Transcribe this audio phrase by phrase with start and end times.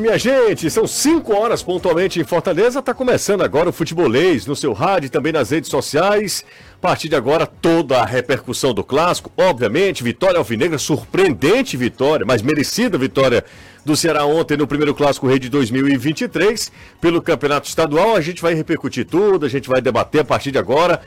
[0.00, 2.78] Minha gente, são 5 horas pontualmente em Fortaleza.
[2.78, 6.42] Está começando agora o Futebolês no seu rádio e também nas redes sociais.
[6.76, 9.30] A partir de agora, toda a repercussão do clássico.
[9.36, 13.44] Obviamente, vitória alvinegra, surpreendente vitória, mas merecida vitória
[13.84, 18.16] do Ceará ontem no primeiro clássico rei de 2023 pelo Campeonato Estadual.
[18.16, 21.02] A gente vai repercutir tudo, a gente vai debater a partir de agora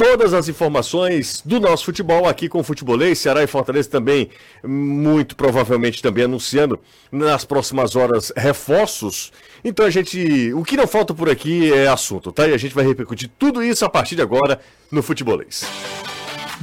[0.00, 4.30] todas as informações do nosso futebol aqui com o Futebolês, Ceará e Fortaleza também,
[4.64, 6.80] muito provavelmente também anunciando
[7.12, 9.30] nas próximas horas reforços.
[9.62, 12.48] Então a gente, o que não falta por aqui é assunto, tá?
[12.48, 14.58] E a gente vai repercutir tudo isso a partir de agora
[14.90, 15.66] no Futebolês.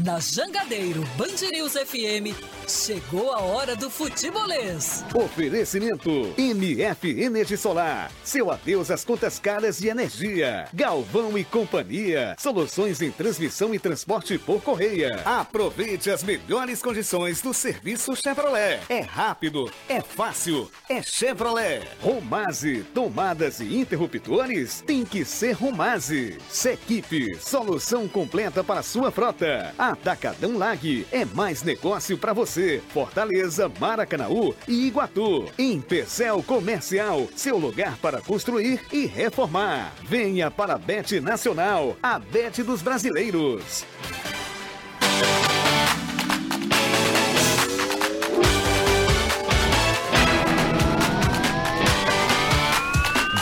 [0.03, 1.38] Na Jangadeiro Band
[1.85, 2.33] FM,
[2.67, 5.03] chegou a hora do futebolês.
[5.15, 8.11] Oferecimento MF Energia Solar.
[8.23, 10.67] Seu adeus às contas caras de energia.
[10.73, 12.35] Galvão e Companhia.
[12.37, 15.21] Soluções em transmissão e transporte por correia.
[15.23, 18.81] Aproveite as melhores condições do serviço Chevrolet.
[18.89, 21.87] É rápido, é fácil, é Chevrolet.
[22.02, 26.37] Romase, tomadas e interruptores tem que ser Romase.
[26.49, 29.73] Sequipe, solução completa para sua frota.
[29.77, 32.56] Atacadão Lag é mais negócio para você.
[32.89, 35.45] Fortaleza, Maracanaú e Iguatu.
[35.57, 39.93] Empecel Comercial, seu lugar para construir e reformar.
[40.03, 43.85] Venha para a Bet Nacional, a Bet dos brasileiros.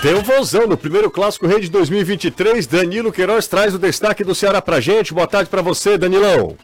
[0.06, 2.68] Deu vozão no primeiro Clássico Rei de 2023.
[2.68, 5.12] Danilo Queiroz traz o destaque do Ceará pra gente.
[5.12, 6.56] Boa tarde para você, Danilão.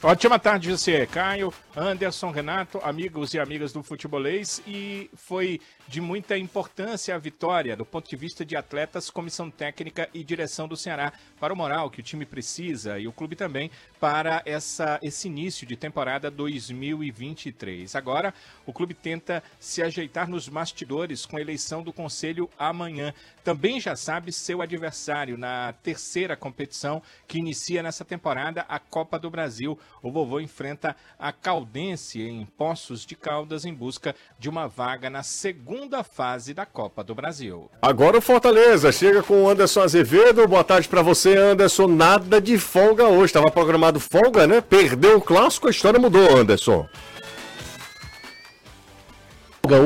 [0.00, 4.62] Ótima tarde, você, Caio, Anderson, Renato, amigos e amigas do futebolês.
[4.64, 10.06] E foi de muita importância a vitória do ponto de vista de atletas, comissão técnica
[10.12, 13.70] e direção do Ceará para o moral que o time precisa e o clube também
[13.98, 17.96] para essa, esse início de temporada 2023.
[17.96, 18.34] Agora,
[18.66, 23.14] o clube tenta se ajeitar nos bastidores com a eleição do conselho amanhã.
[23.42, 29.30] Também já sabe seu adversário na terceira competição que inicia nessa temporada, a Copa do
[29.30, 29.78] Brasil.
[30.02, 35.22] O vovô enfrenta a Caldense em Poços de Caldas em busca de uma vaga na
[35.22, 37.70] segunda segunda fase da Copa do Brasil.
[37.80, 40.48] Agora o Fortaleza chega com o Anderson Azevedo.
[40.48, 41.86] Boa tarde para você, Anderson.
[41.86, 43.26] Nada de folga hoje.
[43.26, 44.60] Estava programado folga, né?
[44.60, 46.84] Perdeu o clássico, a história mudou, Anderson.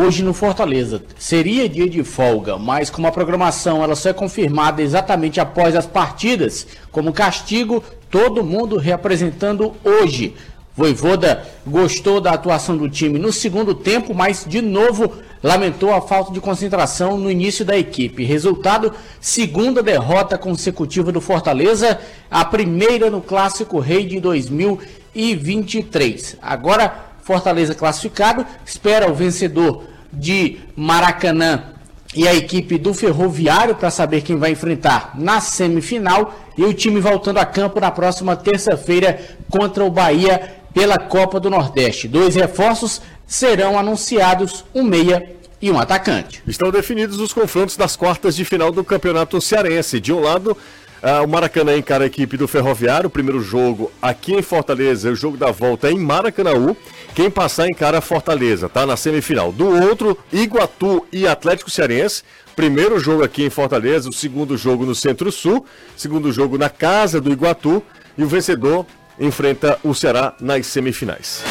[0.03, 4.81] Hoje no Fortaleza seria dia de folga, mas como a programação ela só é confirmada
[4.81, 10.35] exatamente após as partidas, como castigo, todo mundo reapresentando hoje.
[10.75, 16.33] Voivoda gostou da atuação do time no segundo tempo, mas de novo lamentou a falta
[16.33, 18.25] de concentração no início da equipe.
[18.25, 21.99] Resultado: segunda derrota consecutiva do Fortaleza,
[22.31, 26.37] a primeira no Clássico Rei de 2023.
[26.41, 29.83] Agora, Fortaleza classificado, espera o vencedor
[30.13, 31.73] de Maracanã
[32.15, 37.01] e a equipe do Ferroviário para saber quem vai enfrentar na semifinal e o time
[37.01, 42.09] voltando a campo na próxima terça-feira contra o Bahia pela Copa do Nordeste.
[42.09, 46.43] Dois reforços serão anunciados, um meia e um atacante.
[46.47, 50.01] Estão definidos os confrontos das quartas de final do Campeonato Cearense.
[50.01, 54.35] De um lado, uh, o Maracanã encara a equipe do Ferroviário, o primeiro jogo aqui
[54.35, 56.77] em Fortaleza, o jogo da volta é em Maracanãú.
[57.15, 58.85] Quem passar encara Fortaleza, tá?
[58.85, 59.53] Na semifinal.
[59.53, 62.25] Do outro, Iguatu e Atlético Cearense.
[62.57, 65.65] Primeiro jogo aqui em Fortaleza, o segundo jogo no Centro-Sul,
[65.97, 67.83] segundo jogo na casa do Iguatu
[68.19, 68.85] e o vencedor
[69.19, 71.43] enfrenta o Ceará nas semifinais.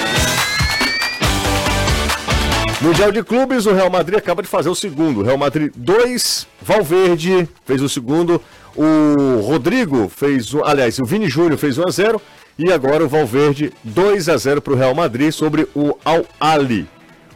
[2.81, 5.21] Mundial de Clubes, o Real Madrid acaba de fazer o segundo.
[5.21, 8.41] Real Madrid 2, Valverde fez o segundo.
[8.75, 12.21] O Rodrigo fez, aliás, o Vini Júnior fez 1 a 0
[12.57, 16.87] e agora o Valverde 2 a 0 para o Real Madrid sobre o Al Ali.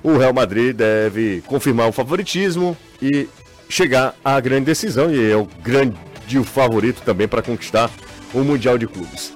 [0.02, 3.28] O Real Madrid deve confirmar o favoritismo e
[3.70, 5.96] chegar à grande decisão e é o grande
[6.44, 7.92] favorito também para conquistar
[8.34, 9.32] o Mundial de Clubes.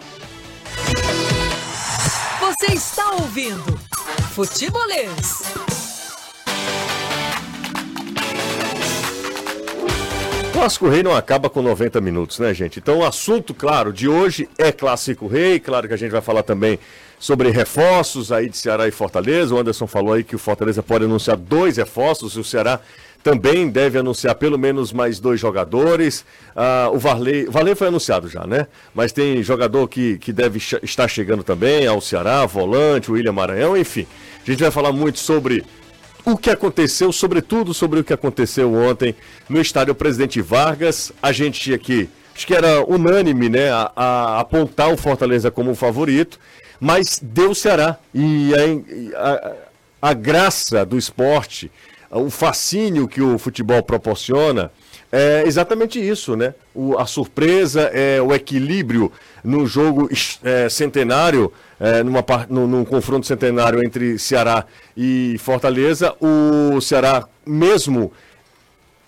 [2.40, 3.80] Você está ouvindo
[4.34, 5.79] Futebolês.
[10.60, 12.80] Clássico Rei não acaba com 90 minutos, né, gente?
[12.80, 15.58] Então, o assunto, claro, de hoje é Clássico Rei.
[15.58, 16.78] Claro que a gente vai falar também
[17.18, 19.56] sobre reforços aí de Ceará e Fortaleza.
[19.56, 22.82] O Anderson falou aí que o Fortaleza pode anunciar dois reforços, o Ceará
[23.24, 26.26] também deve anunciar pelo menos mais dois jogadores.
[26.54, 28.68] Ah, o Varley, Varley foi anunciado já, né?
[28.94, 33.78] Mas tem jogador que, que deve estar chegando também ao Ceará, volante, o William Maranhão,
[33.78, 34.06] enfim.
[34.46, 35.64] A gente vai falar muito sobre
[36.25, 39.16] o que aconteceu, sobretudo sobre o que aconteceu ontem
[39.48, 41.12] no estádio Presidente Vargas.
[41.21, 46.39] A gente aqui, acho que era unânime, né, a, a apontar o Fortaleza como favorito,
[46.80, 47.98] mas deu o Ceará.
[48.13, 48.51] E
[49.16, 49.31] a,
[50.01, 51.71] a, a graça do esporte,
[52.12, 54.71] o fascínio que o futebol proporciona
[55.12, 56.54] é exatamente isso, né?
[56.74, 59.12] O, a surpresa, é o equilíbrio
[59.44, 60.07] no jogo
[60.44, 64.66] é, centenário, é, numa, num, num confronto centenário entre Ceará
[64.96, 66.16] e Fortaleza.
[66.20, 68.12] O Ceará, mesmo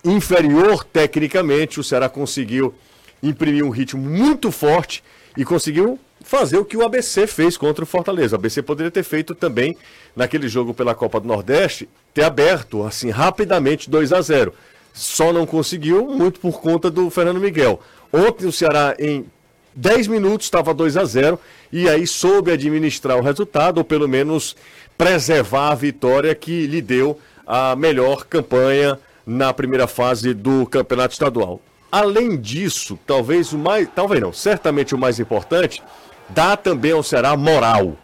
[0.03, 2.73] inferior tecnicamente, o Ceará conseguiu
[3.21, 5.03] imprimir um ritmo muito forte
[5.37, 8.35] e conseguiu fazer o que o ABC fez contra o Fortaleza.
[8.35, 9.75] O ABC poderia ter feito também
[10.15, 14.53] naquele jogo pela Copa do Nordeste, ter aberto assim rapidamente 2 a 0
[14.93, 17.79] só não conseguiu muito por conta do Fernando Miguel.
[18.11, 19.25] Ontem o Ceará em
[19.75, 21.39] 10 minutos estava 2 a 0
[21.71, 24.55] e aí soube administrar o resultado, ou pelo menos
[24.97, 31.61] preservar a vitória que lhe deu a melhor campanha na primeira fase do Campeonato Estadual.
[31.91, 35.81] Além disso, talvez o mais, talvez não, certamente o mais importante,
[36.29, 37.97] dá também ao Ceará moral.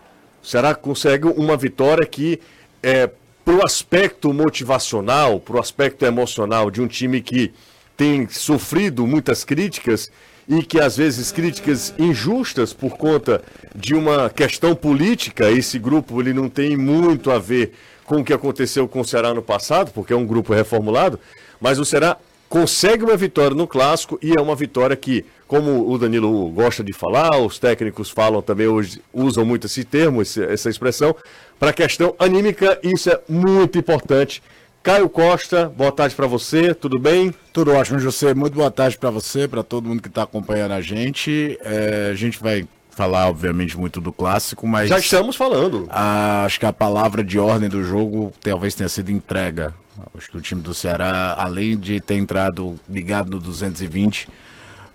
[0.44, 2.40] O Ceará consegue uma vitória que
[2.84, 3.10] é,
[3.44, 7.54] para o aspecto motivacional, para o aspecto emocional de um time que
[7.96, 10.12] tem sofrido muitas críticas
[10.48, 13.42] e que às vezes críticas injustas por conta
[13.76, 15.52] de uma questão política.
[15.52, 17.74] Esse grupo ele não tem muito a ver
[18.06, 21.20] com o que aconteceu com o Ceará no passado, porque é um grupo reformulado,
[21.60, 22.18] mas o Ceará
[22.48, 26.94] consegue uma vitória no clássico e é uma vitória que, como o Danilo gosta de
[26.94, 31.14] falar, os técnicos falam também hoje, usam muito esse termo, essa expressão,
[31.60, 34.42] para a questão anímica, isso é muito importante.
[34.88, 37.36] Caio Costa, boa tarde para você, tudo bem?
[37.51, 38.34] Tudo ótimo, José.
[38.34, 41.60] Muito boa tarde para você, para todo mundo que está acompanhando a gente.
[41.62, 44.88] É, a gente vai falar, obviamente, muito do clássico, mas.
[44.88, 45.88] Já estamos falando.
[45.89, 49.74] A, acho que a palavra de ordem do jogo talvez tenha sido entrega.
[50.18, 54.30] Acho que o time do Ceará, além de ter entrado ligado no 220,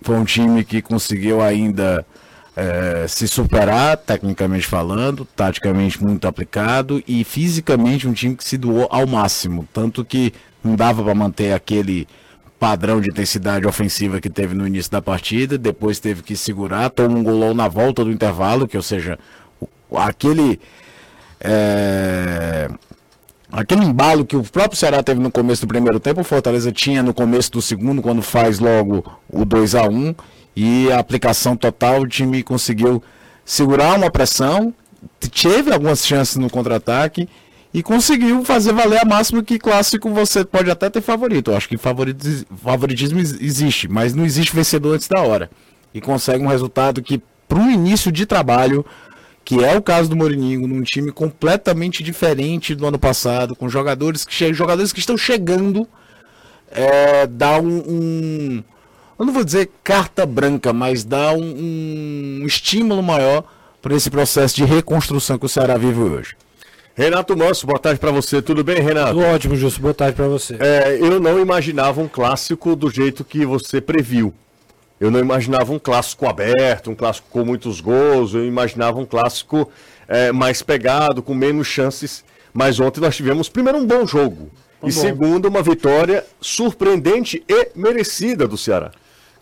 [0.00, 2.02] foi um time que conseguiu ainda
[2.56, 8.86] é, se superar, tecnicamente falando, taticamente muito aplicado e fisicamente um time que se doou
[8.90, 9.66] ao máximo.
[9.72, 10.32] Tanto que
[10.62, 12.06] não dava para manter aquele
[12.58, 17.18] padrão de intensidade ofensiva que teve no início da partida, depois teve que segurar, tomou
[17.18, 19.18] um golão na volta do intervalo, que ou seja,
[19.96, 20.60] aquele
[21.40, 22.68] é,
[23.50, 27.02] aquele embalo que o próprio Ceará teve no começo do primeiro tempo, o Fortaleza tinha
[27.02, 30.14] no começo do segundo, quando faz logo o 2 a 1
[30.54, 33.02] e a aplicação total, o time conseguiu
[33.44, 34.74] segurar uma pressão,
[35.18, 37.28] teve algumas chances no contra-ataque
[37.74, 41.50] e conseguiu fazer valer a máxima que clássico você pode até ter favorito.
[41.50, 45.50] Eu acho que favoritismo existe, mas não existe vencedor antes da hora.
[45.94, 48.84] E consegue um resultado que, para um início de trabalho,
[49.44, 54.24] que é o caso do Mourinho, num time completamente diferente do ano passado, com jogadores
[54.24, 55.88] que, jogadores que estão chegando,
[56.70, 58.64] é, dá um, um
[59.22, 63.44] eu não vou dizer carta branca, mas dá um, um estímulo maior
[63.80, 66.34] para esse processo de reconstrução que o Ceará vive hoje.
[66.92, 68.42] Renato Manso, boa tarde para você.
[68.42, 69.14] Tudo bem, Renato?
[69.14, 69.80] Tudo ótimo, Justo.
[69.80, 70.56] Boa tarde para você.
[70.58, 74.34] É, eu não imaginava um clássico do jeito que você previu.
[74.98, 78.34] Eu não imaginava um clássico aberto, um clássico com muitos gols.
[78.34, 79.70] Eu imaginava um clássico
[80.08, 82.24] é, mais pegado, com menos chances.
[82.52, 84.50] Mas ontem nós tivemos, primeiro, um bom jogo.
[84.82, 85.00] Um e bom.
[85.00, 88.90] segundo, uma vitória surpreendente e merecida do Ceará.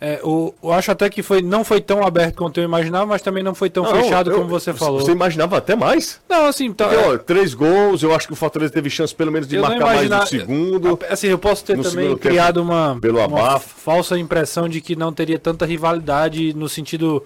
[0.03, 3.21] É, o, eu acho até que foi, não foi tão aberto quanto eu imaginava, mas
[3.21, 4.99] também não foi tão não, fechado eu, como você falou.
[5.01, 6.19] Você imaginava até mais?
[6.27, 6.89] Não, assim, tá.
[6.89, 9.77] Porque, ó, três gols, eu acho que o Fortaleza teve chance pelo menos de marcar
[9.77, 10.17] imagina...
[10.17, 10.99] mais no segundo.
[11.11, 15.67] Assim, eu posso ter também criado uma, uma falsa impressão de que não teria tanta
[15.67, 17.23] rivalidade no sentido.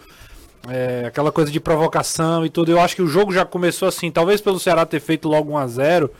[0.66, 2.73] É, aquela coisa de provocação e tudo.
[2.73, 5.59] Eu acho que o jogo já começou assim, talvez pelo Ceará ter feito logo 1
[5.59, 6.11] a 0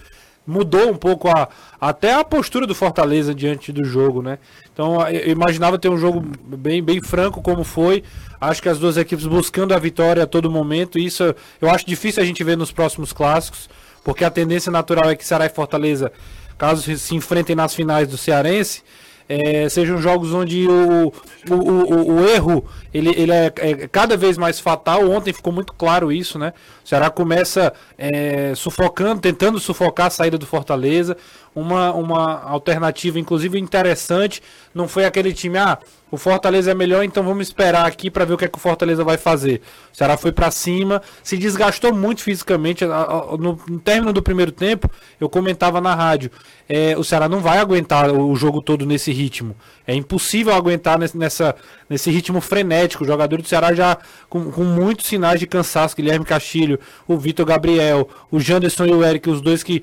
[0.47, 1.49] mudou um pouco a,
[1.81, 4.39] até a postura do Fortaleza diante do jogo, né?
[4.73, 8.03] Então eu imaginava ter um jogo bem, bem franco como foi.
[8.41, 10.99] Acho que as duas equipes buscando a vitória a todo momento.
[10.99, 13.69] Isso eu acho difícil a gente ver nos próximos clássicos,
[14.03, 16.13] porque a tendência natural é que Ceará e Fortaleza,
[16.59, 18.83] caso se enfrentem nas finais do Cearense,
[19.29, 21.13] é, sejam jogos onde o,
[21.51, 25.11] o, o, o, erro ele, ele é, é, cada vez mais fatal.
[25.11, 26.53] Ontem ficou muito claro isso, né?
[26.85, 31.17] O Ceará começa é, sufocando, tentando sufocar a saída do Fortaleza.
[31.55, 34.43] Uma, uma alternativa, inclusive, interessante.
[34.75, 35.79] Não foi aquele time, ah,
[36.15, 38.61] o Fortaleza é melhor, então vamos esperar aqui para ver o que é que o
[38.61, 39.61] Fortaleza vai fazer.
[39.93, 42.85] O Ceará foi para cima, se desgastou muito fisicamente.
[42.85, 44.89] No, no término do primeiro tempo,
[45.21, 46.31] eu comentava na rádio:
[46.69, 49.57] é, o Ceará não vai aguentar o jogo todo nesse ritmo.
[49.85, 51.57] É impossível aguentar nesse, nessa,
[51.91, 53.03] nesse ritmo frenético.
[53.03, 55.97] O jogador do Ceará já com, com muitos sinais de cansaço.
[55.97, 56.79] Guilherme Castilho,
[57.09, 59.83] o Vitor Gabriel, o Janderson e o Eric, os dois que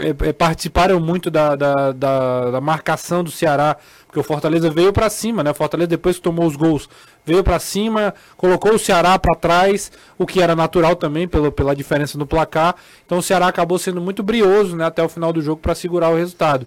[0.00, 3.76] é, é, participaram muito da, da, da, da, marcação do Ceará,
[4.12, 5.52] porque o Fortaleza veio para cima, né?
[5.52, 6.86] O Fortaleza depois que tomou os gols,
[7.24, 11.74] veio para cima, colocou o Ceará para trás, o que era natural também pelo, pela
[11.74, 12.74] diferença no placar.
[13.06, 16.10] Então o Ceará acabou sendo muito brioso, né, até o final do jogo para segurar
[16.10, 16.66] o resultado.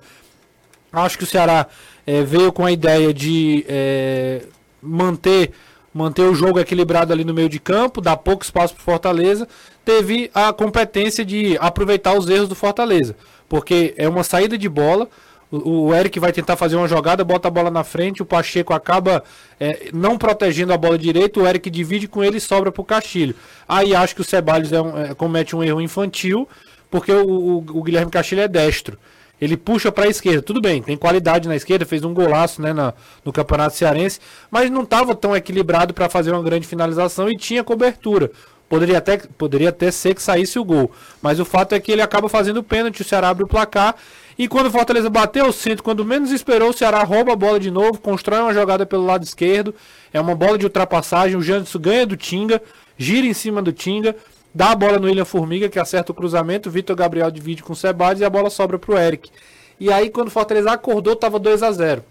[0.92, 1.68] Acho que o Ceará
[2.08, 4.42] é, veio com a ideia de é,
[4.82, 5.52] manter
[5.94, 9.48] manter o jogo equilibrado ali no meio de campo, dar pouco espaço para Fortaleza,
[9.86, 13.16] teve a competência de aproveitar os erros do Fortaleza,
[13.48, 15.08] porque é uma saída de bola.
[15.52, 18.74] O, o Eric vai tentar fazer uma jogada, bota a bola na frente, o Pacheco
[18.74, 19.24] acaba
[19.60, 22.86] é, não protegendo a bola direito, o Eric divide com ele e sobra para o
[22.86, 23.36] Castilho.
[23.68, 26.48] Aí acho que o Ceballos é um, é, comete um erro infantil,
[26.90, 28.98] porque o, o, o Guilherme Castilho é destro.
[29.40, 30.42] Ele puxa para a esquerda.
[30.42, 34.70] Tudo bem, tem qualidade na esquerda, fez um golaço né, na, no Campeonato Cearense, mas
[34.70, 38.32] não estava tão equilibrado para fazer uma grande finalização e tinha cobertura.
[38.68, 40.92] Poderia até, poderia até ser que saísse o gol.
[41.22, 43.96] Mas o fato é que ele acaba fazendo o pênalti, o Ceará abre o placar.
[44.38, 47.60] E quando o Fortaleza bateu o centro, quando menos esperou, o Ceará rouba a bola
[47.60, 49.74] de novo, constrói uma jogada pelo lado esquerdo.
[50.14, 51.38] É uma bola de ultrapassagem.
[51.38, 52.62] O Janderson ganha do Tinga,
[52.98, 54.16] gira em cima do Tinga
[54.56, 57.74] dá a bola no William Formiga, que acerta o cruzamento, o Vitor Gabriel divide com
[57.74, 59.30] o Sebades e a bola sobra pro Eric.
[59.78, 62.02] E aí, quando o Fortaleza acordou, tava 2 a 0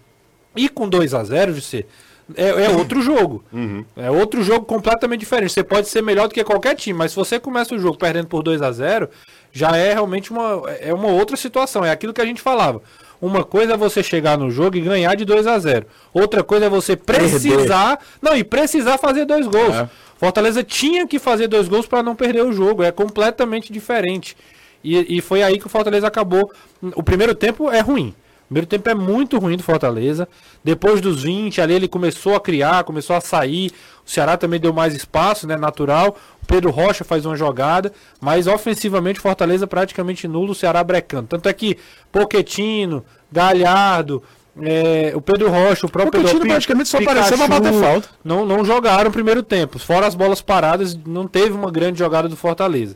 [0.55, 1.87] E com 2 a 0 você
[2.35, 3.43] é, é outro jogo.
[3.51, 3.83] Uhum.
[3.95, 5.53] É outro jogo completamente diferente.
[5.53, 8.27] Você pode ser melhor do que qualquer time, mas se você começa o jogo perdendo
[8.27, 9.09] por 2 a 0
[9.55, 11.85] já é realmente uma, é uma outra situação.
[11.85, 12.81] É aquilo que a gente falava.
[13.21, 16.65] Uma coisa é você chegar no jogo e ganhar de 2 a 0 Outra coisa
[16.65, 17.95] é você precisar.
[17.95, 18.05] Perder.
[18.21, 19.73] Não, e precisar fazer dois gols.
[19.73, 19.89] É.
[20.17, 22.83] Fortaleza tinha que fazer dois gols para não perder o jogo.
[22.83, 24.35] É completamente diferente.
[24.83, 26.51] E, e foi aí que o Fortaleza acabou.
[26.93, 28.13] O primeiro tempo é ruim.
[28.47, 30.27] Primeiro tempo é muito ruim do Fortaleza.
[30.63, 33.71] Depois dos 20, ali ele começou a criar, começou a sair.
[34.05, 35.57] O Ceará também deu mais espaço, né?
[35.57, 36.15] Natural.
[36.43, 41.27] O Pedro Rocha faz uma jogada, mas ofensivamente Fortaleza praticamente nulo, o Ceará brecando.
[41.27, 41.77] Tanto é que
[42.11, 44.21] Poquetino, Galhardo,
[44.61, 48.09] é, o Pedro Rocha, o próprio Pedro Rocha, praticamente só apareceu pra bater falta.
[48.23, 49.79] Não, não jogaram o primeiro tempo.
[49.79, 52.95] Fora as bolas paradas, não teve uma grande jogada do Fortaleza.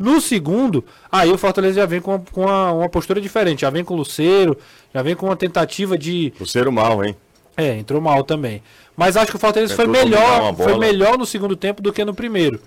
[0.00, 3.60] No segundo, aí o Fortaleza já vem com, com uma, uma, postura diferente.
[3.60, 4.56] Já vem com o Luceiro,
[4.94, 6.32] já vem com uma tentativa de.
[6.40, 7.14] Luceiro mal, hein?
[7.54, 8.62] É, entrou mal também.
[8.96, 12.14] Mas acho que o Fortaleza foi melhor, foi melhor no segundo tempo do que no
[12.14, 12.58] primeiro.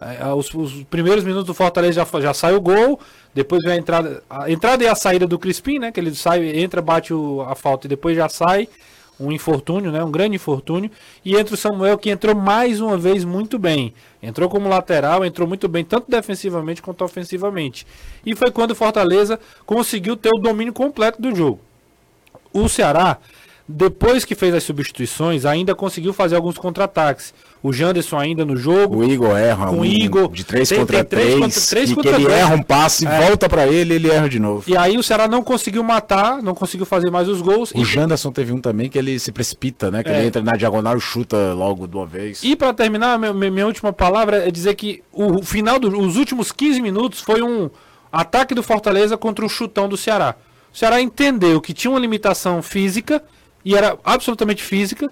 [0.00, 2.98] É, os, os, primeiros minutos do Fortaleza já, já sai o gol,
[3.34, 5.92] depois vem a entrada, a entrada e a saída do Crispim, né?
[5.92, 8.66] Que ele sai, entra, bate o, a falta e depois já sai.
[9.20, 10.02] Um infortúnio, né?
[10.02, 10.90] Um grande infortúnio.
[11.24, 13.92] E entra o Samuel, que entrou mais uma vez muito bem.
[14.22, 17.86] Entrou como lateral, entrou muito bem, tanto defensivamente quanto ofensivamente.
[18.24, 21.60] E foi quando o Fortaleza conseguiu ter o domínio completo do jogo.
[22.52, 23.18] O Ceará,
[23.68, 28.98] depois que fez as substituições, ainda conseguiu fazer alguns contra-ataques o Janderson ainda no jogo.
[28.98, 32.26] O Igor erra com um, Igor, de 3 contra 3, contra 3 e que ele
[32.26, 33.26] erra um passe, é.
[33.26, 34.64] volta para ele, ele erra de novo.
[34.66, 37.72] E aí o Ceará não conseguiu matar, não conseguiu fazer mais os gols.
[37.72, 37.84] O e...
[37.84, 40.02] Janderson teve um também que ele se precipita, né?
[40.02, 40.18] Que é.
[40.18, 42.42] ele entra na diagonal e chuta logo de uma vez.
[42.44, 46.80] E para terminar, minha, minha, última palavra é dizer que o final dos últimos 15
[46.80, 47.68] minutos foi um
[48.12, 50.36] ataque do Fortaleza contra um chutão do Ceará.
[50.72, 53.22] O Ceará entendeu que tinha uma limitação física
[53.68, 55.10] e era absolutamente física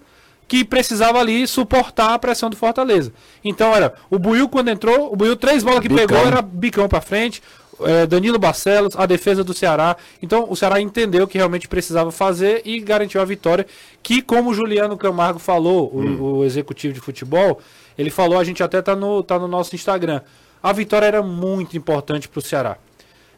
[0.48, 3.12] que precisava ali suportar a pressão do Fortaleza.
[3.44, 6.06] Então era o Buiu quando entrou, o Buiu três bolas que bicão.
[6.06, 7.42] pegou era bicão para frente,
[7.82, 9.94] é, Danilo Barcelos, a defesa do Ceará.
[10.22, 13.66] Então o Ceará entendeu que realmente precisava fazer e garantiu a vitória.
[14.02, 16.16] Que como o Juliano Camargo falou, hum.
[16.18, 17.60] o, o, executivo de futebol,
[17.98, 20.22] ele falou, a gente até tá no, tá no nosso Instagram.
[20.62, 22.78] A vitória era muito importante para o Ceará.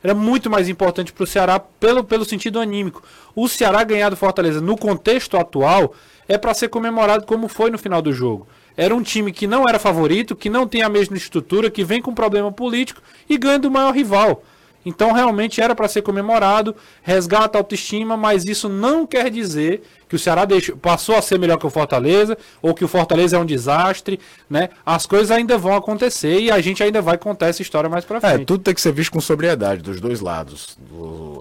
[0.08, 3.02] Era muito mais importante para o Ceará pelo, pelo sentido anímico.
[3.36, 5.92] O Ceará ganhar do Fortaleza no contexto atual
[6.26, 8.48] é para ser comemorado como foi no final do jogo.
[8.74, 12.00] Era um time que não era favorito, que não tem a mesma estrutura, que vem
[12.00, 14.42] com problema político e ganha do maior rival.
[14.88, 20.16] Então realmente era para ser comemorado, resgata a autoestima, mas isso não quer dizer que
[20.16, 23.38] o Ceará deixou, passou a ser melhor que o Fortaleza, ou que o Fortaleza é
[23.38, 24.18] um desastre,
[24.48, 24.70] né?
[24.84, 28.16] As coisas ainda vão acontecer e a gente ainda vai contar essa história mais pra
[28.16, 28.42] é, frente.
[28.42, 30.78] É, tudo tem que ser visto com sobriedade, dos dois lados.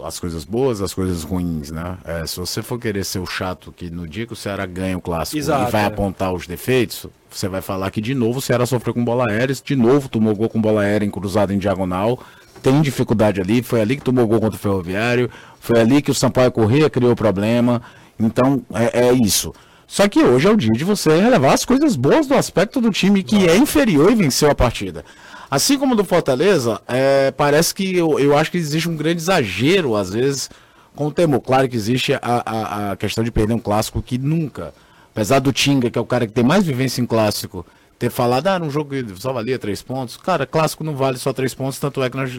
[0.03, 1.97] as coisas boas, as coisas ruins, né?
[2.03, 4.97] É, se você for querer ser o chato que no dia que o Ceará ganha
[4.97, 5.85] o clássico Exato, e vai é.
[5.85, 9.55] apontar os defeitos, você vai falar que de novo o Ceará sofreu com bola aérea,
[9.55, 12.19] de novo tomou gol com bola aérea em cruzada em diagonal,
[12.67, 16.13] tem dificuldade ali, foi ali que tomou gol contra o Ferroviário, foi ali que o
[16.13, 17.81] Sampaio Corrêa criou problema.
[18.19, 19.53] Então, é, é, isso.
[19.87, 22.91] Só que hoje é o dia de você relevar as coisas boas do aspecto do
[22.91, 25.05] time que é inferior e venceu a partida.
[25.49, 29.95] Assim como do Fortaleza, é, parece que eu, eu acho que existe um grande exagero,
[29.95, 30.49] às vezes,
[30.93, 31.39] com o temor.
[31.39, 34.73] Claro que existe a, a, a questão de perder um clássico que nunca,
[35.13, 37.65] apesar do Tinga, que é o cara que tem mais vivência em clássico,
[37.97, 40.17] ter falado, ah, num jogo que só valia três pontos.
[40.17, 42.31] Cara, clássico não vale só três pontos, tanto é que nós,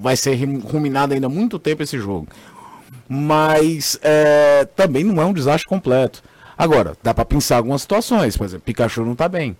[0.00, 2.28] vai ser ruminado ainda muito tempo esse jogo.
[3.08, 6.22] Mas é, também não é um desastre completo.
[6.56, 8.36] Agora, dá para pensar algumas situações.
[8.36, 9.56] Por exemplo, Pikachu não tá bem.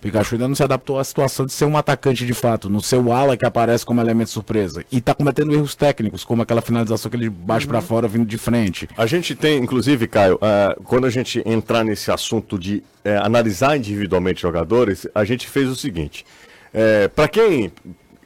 [0.00, 3.12] Pikachu ainda não se adaptou à situação de ser um atacante de fato, no seu
[3.12, 4.84] ala que aparece como elemento surpresa.
[4.92, 7.72] E tá cometendo erros técnicos, como aquela finalização que ele baixa uhum.
[7.72, 8.88] para fora vindo de frente.
[8.96, 13.76] A gente tem, inclusive, Caio, uh, quando a gente entrar nesse assunto de uh, analisar
[13.76, 16.24] individualmente jogadores, a gente fez o seguinte.
[16.72, 17.72] Uh, é, para quem,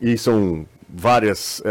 [0.01, 1.63] e são várias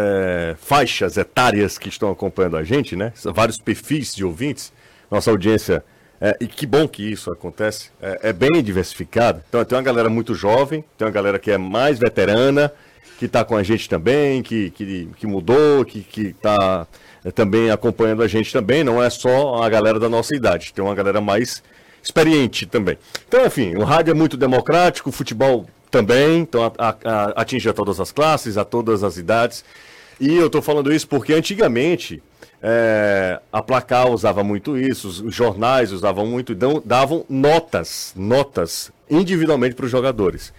[0.58, 3.13] faixas etárias que estão acompanhando a gente, né?
[3.25, 4.74] Vários perfis de ouvintes,
[5.12, 5.84] nossa audiência
[6.22, 7.90] é, e que bom que isso acontece.
[8.00, 9.42] É, é, bem diversificado.
[9.50, 12.72] Então tem uma galera muito jovem, tem uma galera que é mais veterana,
[13.18, 16.86] que está com a gente também, que, que, que mudou, que está
[17.25, 18.84] é, também acompanhando a gente também.
[18.84, 21.63] Não é só a galera da nossa idade, tem uma galera mais
[22.04, 23.00] experiente também.
[23.28, 27.74] Então, enfim, o rádio é muito democrático, o futebol também, então a, a, atinge a
[27.74, 29.66] todas as classes, a todas as idades.
[30.20, 32.22] E eu estou falando isso porque antigamente
[32.62, 39.75] é, a Placar usava muito isso, os jornais usavam muito, então davam notas, notas individualmente
[39.75, 40.53] para os jogadores.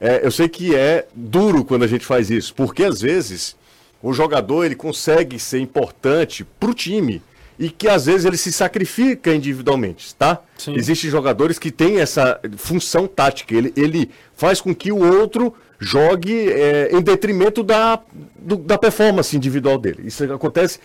[0.00, 3.54] É, eu sei que é duro quando a gente faz isso, porque às vezes
[4.02, 7.22] o jogador ele consegue ser importante para o time
[7.58, 10.40] e que às vezes ele se sacrifica individualmente, tá?
[10.56, 10.74] Sim.
[10.74, 16.48] Existem jogadores que têm essa função tática, ele, ele faz com que o outro jogue
[16.48, 18.00] é, em detrimento da,
[18.36, 20.04] do, da performance individual dele.
[20.06, 20.80] Isso acontece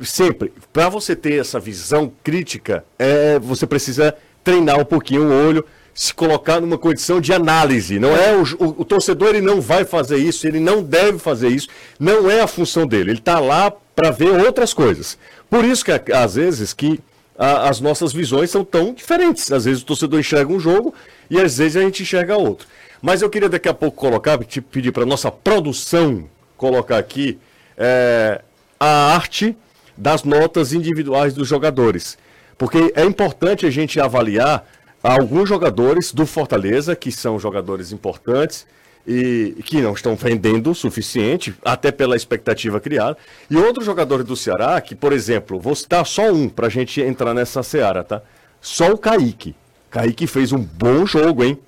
[0.00, 4.14] sempre, para você ter essa visão crítica, é, você precisa
[4.44, 5.64] treinar um pouquinho o olho,
[5.94, 7.98] se colocar numa condição de análise.
[7.98, 11.48] Não é o, o, o torcedor ele não vai fazer isso, ele não deve fazer
[11.48, 11.68] isso,
[11.98, 13.10] não é a função dele.
[13.10, 15.18] Ele está lá para ver outras coisas.
[15.50, 16.98] Por isso que às vezes que
[17.38, 19.52] a, as nossas visões são tão diferentes.
[19.52, 20.94] Às vezes o torcedor enxerga um jogo
[21.28, 22.66] e às vezes a gente enxerga outro.
[23.00, 26.24] Mas eu queria daqui a pouco colocar, pedir para nossa produção
[26.56, 27.38] colocar aqui
[27.76, 28.40] é,
[28.78, 29.56] a arte
[29.96, 32.18] das notas individuais dos jogadores.
[32.56, 34.66] Porque é importante a gente avaliar
[35.02, 38.66] alguns jogadores do Fortaleza, que são jogadores importantes
[39.06, 43.16] e que não estão vendendo o suficiente, até pela expectativa criada,
[43.50, 47.00] e outros jogadores do Ceará, que, por exemplo, vou citar só um para a gente
[47.00, 48.22] entrar nessa seara, tá?
[48.60, 49.56] Só o Kaique.
[49.90, 51.58] Kaique fez um bom jogo, hein?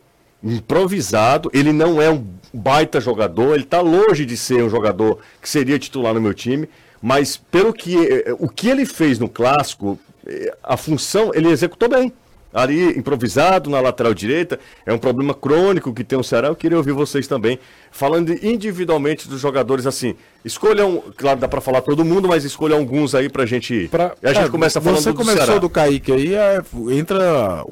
[0.43, 5.49] Improvisado, ele não é um baita jogador, ele está longe de ser um jogador que
[5.49, 6.69] seria titular no meu time,
[7.05, 11.87] mas pelo que eh, o que ele fez no clássico, eh, a função ele executou
[11.87, 12.11] bem.
[12.55, 16.47] Ali improvisado na lateral direita, é um problema crônico que tem o Ceará.
[16.47, 17.59] Eu queria ouvir vocês também
[17.90, 20.14] falando individualmente dos jogadores assim.
[20.45, 23.88] Escolham, claro, dá para falar todo mundo, mas escolha alguns aí pra gente.
[23.88, 25.59] Pra, a gente é, começa falando você do começou Ceará.
[25.59, 26.62] do Kaique aí, é,
[26.93, 27.64] entra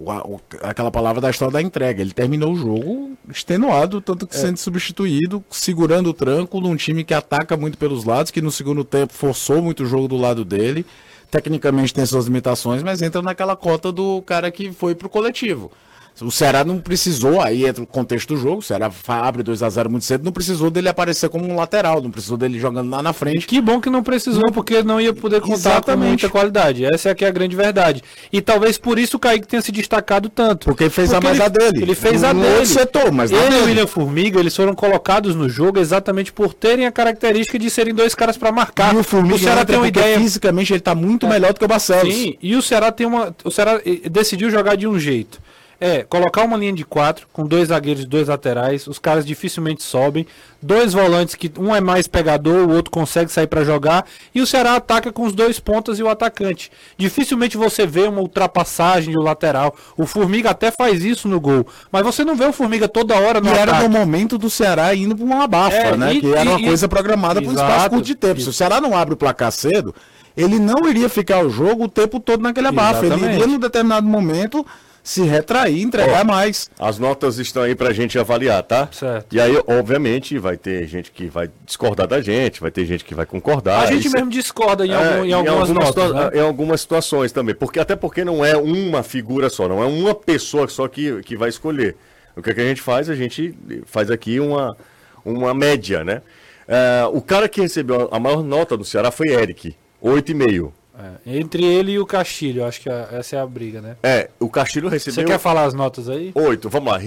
[0.63, 2.03] aquela palavra da história da entrega.
[2.03, 4.39] Ele terminou o jogo extenuado, tanto que é.
[4.39, 8.83] sendo substituído, segurando o tranco num time que ataca muito pelos lados, que no segundo
[8.83, 10.85] tempo forçou muito o jogo do lado dele
[11.33, 15.73] tecnicamente tem suas limitações, mas entra naquela cota do cara que foi pro coletivo.
[16.21, 19.69] O Ceará não precisou, aí entra o contexto do jogo, o Ceará abre 2 a
[19.69, 23.03] 0 muito cedo, não precisou dele aparecer como um lateral, não precisou dele jogando lá
[23.03, 23.47] na frente.
[23.47, 26.03] Que bom que não precisou, não, porque não ia poder contar exatamente.
[26.03, 26.85] com muita qualidade.
[26.85, 28.03] Essa é que é a grande verdade.
[28.33, 30.67] E talvez por isso o Kaique tenha se destacado tanto.
[30.67, 31.83] Porque fez porque a mais ele, a dele.
[31.83, 32.67] Ele fez no a dele.
[32.67, 36.87] setor, mas ele e o William Formiga, eles foram colocados no jogo exatamente por terem
[36.87, 38.95] a característica de serem dois caras para marcar.
[38.95, 41.29] E o Formiga o Ceará tem uma ideia fisicamente ele tá muito é.
[41.29, 42.15] melhor do que o Barcelos.
[42.15, 45.41] Sim, e o Ceará tem uma o Ceará eh, decidiu jogar de um jeito
[45.83, 48.87] é colocar uma linha de quatro com dois zagueiros e dois laterais.
[48.87, 50.25] Os caras dificilmente sobem.
[50.63, 54.07] Dois volantes que um é mais pegador, o outro consegue sair para jogar.
[54.33, 56.71] E o Ceará ataca com os dois pontas e o atacante.
[56.97, 59.75] Dificilmente você vê uma ultrapassagem do lateral.
[59.97, 61.67] O Formiga até faz isso no gol.
[61.91, 63.71] Mas você não vê o Formiga toda hora no e ataque.
[63.71, 66.15] era no momento do Ceará indo para uma abafa, é, né?
[66.15, 68.41] E, que era uma e, coisa programada para um espaço curto de tempo.
[68.41, 69.93] Se o Ceará não abre o placar cedo,
[70.37, 73.05] ele não iria ficar o jogo o tempo todo naquele abafa.
[73.05, 74.65] Ele iria num determinado momento
[75.03, 76.71] se retrair, entregar mais.
[76.79, 78.89] As notas estão aí pra gente avaliar, tá?
[78.93, 79.35] Certo.
[79.35, 83.15] E aí, obviamente, vai ter gente que vai discordar da gente, vai ter gente que
[83.15, 83.83] vai concordar.
[83.83, 86.31] A gente mesmo discorda em, é, algum, em algumas, em notas, situa né?
[86.35, 87.55] Em algumas situações também.
[87.55, 91.37] Porque, até porque não é uma figura só, não é uma pessoa só que, que
[91.37, 91.97] vai escolher.
[92.37, 93.11] O que, é que a gente faz?
[93.11, 93.55] A gente
[93.87, 94.77] faz aqui uma,
[95.25, 96.23] uma média, né?
[96.69, 100.73] É, o cara que recebeu a maior nota do Ceará foi Eric, 8,5.
[100.99, 103.97] É, entre ele e o Castilho, acho que a, essa é a briga, né?
[104.03, 105.15] É, o Castilho recebeu.
[105.15, 106.33] Você quer falar as notas aí?
[106.35, 106.99] Oito, vamos lá.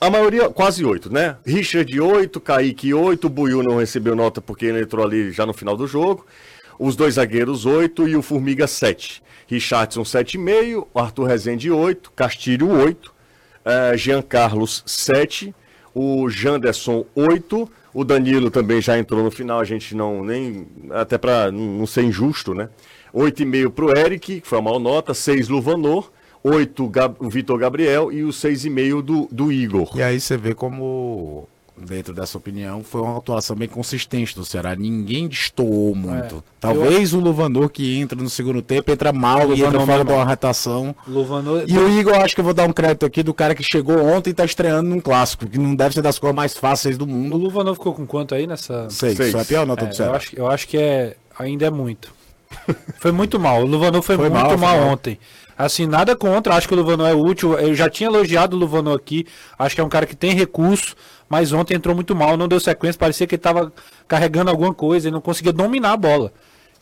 [0.00, 1.36] A maioria, quase oito, né?
[1.44, 5.76] Richard, oito, Kaique, oito, Buiu não recebeu nota porque ele entrou ali já no final
[5.76, 6.24] do jogo.
[6.78, 9.20] Os dois zagueiros, oito, e o Formiga, sete.
[9.48, 13.12] Richardson, sete e meio, Arthur Rezende, oito, Castilho, oito.
[13.64, 15.52] é, Jean Carlos 7,
[15.94, 21.18] o Janderson 8, o Danilo também já entrou no final, a gente não nem até
[21.18, 22.68] para não ser injusto, né?
[23.14, 26.10] 8,5 para o Eric, que foi a maior nota, 6 Luvanor,
[26.42, 29.90] 8 o Vitor Gabriel e o 6,5 do, do Igor.
[29.96, 34.74] E aí você vê como dentro dessa opinião, foi uma atuação bem consistente do Ceará.
[34.74, 36.36] Ninguém destoou muito.
[36.36, 36.58] É.
[36.60, 37.18] Talvez eu...
[37.18, 40.94] o Luvanor que entra no segundo tempo entra mal e entra fora de uma retação.
[41.06, 41.64] Luvanor...
[41.66, 43.98] E o Igor, acho que eu vou dar um crédito aqui do cara que chegou
[44.04, 47.06] ontem e tá estreando num clássico, que não deve ser das cores mais fáceis do
[47.06, 47.36] mundo.
[47.36, 48.88] O Luvanor ficou com quanto aí nessa.
[48.90, 49.16] Seis.
[49.16, 49.32] Seis.
[49.32, 50.12] Foi a pior nota é, do Ceará.
[50.12, 52.17] Eu acho, eu acho que é, ainda é muito.
[52.98, 53.62] Foi muito mal.
[53.62, 55.18] O Luvanor foi, foi muito mal, mal, mal ontem.
[55.56, 57.58] Assim, nada contra, acho que o Luvanor é útil.
[57.58, 59.26] Eu já tinha elogiado o Luvanor aqui.
[59.58, 60.94] Acho que é um cara que tem recurso
[61.28, 63.72] mas ontem entrou muito mal, não deu sequência, parecia que ele estava
[64.06, 66.32] carregando alguma coisa e não conseguia dominar a bola.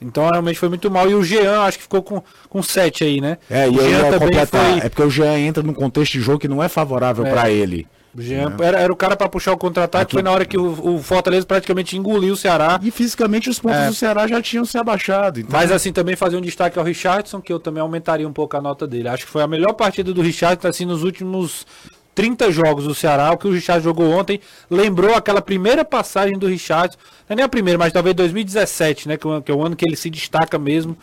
[0.00, 1.10] Então realmente foi muito mal.
[1.10, 3.38] E o Jean, acho que ficou com, com 7 aí, né?
[3.50, 4.78] É, e o Jean também foi...
[4.82, 7.30] É porque o Jean entra num contexto de jogo que não é favorável é.
[7.30, 7.86] para ele.
[8.22, 8.64] Jean é.
[8.64, 10.12] era, era o cara para puxar o contra-ataque.
[10.12, 12.80] Foi na hora que o, o, Fortaleza praticamente engoliu o Ceará.
[12.82, 13.88] E fisicamente os pontos é.
[13.88, 15.40] do Ceará já tinham se abaixado.
[15.40, 15.50] Então...
[15.52, 18.60] Mas assim, também fazer um destaque ao Richardson, que eu também aumentaria um pouco a
[18.60, 19.08] nota dele.
[19.08, 21.66] Acho que foi a melhor partida do Richardson assim, nos últimos
[22.16, 26.46] 30 jogos do Ceará, o que o Richard jogou ontem, lembrou aquela primeira passagem do
[26.46, 26.96] Richard,
[27.28, 29.96] não é nem a primeira, mas talvez 2017, né, que é o ano que ele
[29.96, 30.96] se destaca mesmo.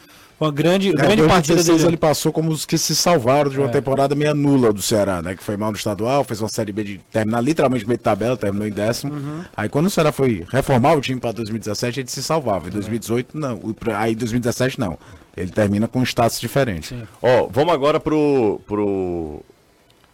[0.43, 1.85] Uma grande, é, grande partida dele.
[1.85, 3.71] ele passou como os que se salvaram de uma é.
[3.71, 5.35] temporada meia nula do Ceará, né?
[5.35, 8.35] Que foi mal no estadual, fez uma série B de terminar literalmente meio de tabela,
[8.35, 9.13] terminou em décimo.
[9.13, 9.41] Uhum.
[9.55, 12.67] Aí quando o Ceará foi reformar o time para 2017, ele se salvava.
[12.67, 13.59] Em 2018, não.
[13.95, 14.97] Aí em 2017, não.
[15.35, 16.93] Ele termina com um status diferente.
[17.21, 19.41] Ó, vamos agora pro, pro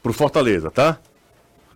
[0.03, 0.99] pro Fortaleza, tá?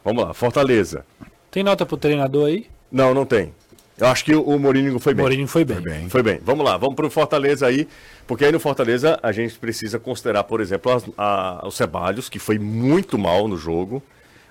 [0.04, 1.06] Vamos lá, Fortaleza.
[1.50, 2.68] Tem nota pro treinador aí?
[2.92, 3.54] Não, não tem.
[3.98, 5.24] Eu acho que o Mourinho foi bem.
[5.24, 5.78] Mourinho foi bem.
[5.78, 6.10] Foi bem.
[6.10, 6.40] Foi bem.
[6.44, 7.88] Vamos lá, vamos pro Fortaleza aí,
[8.26, 12.40] porque aí no Fortaleza a gente precisa considerar, por exemplo, as, a, o Ceballos, que
[12.40, 14.02] foi muito mal no jogo.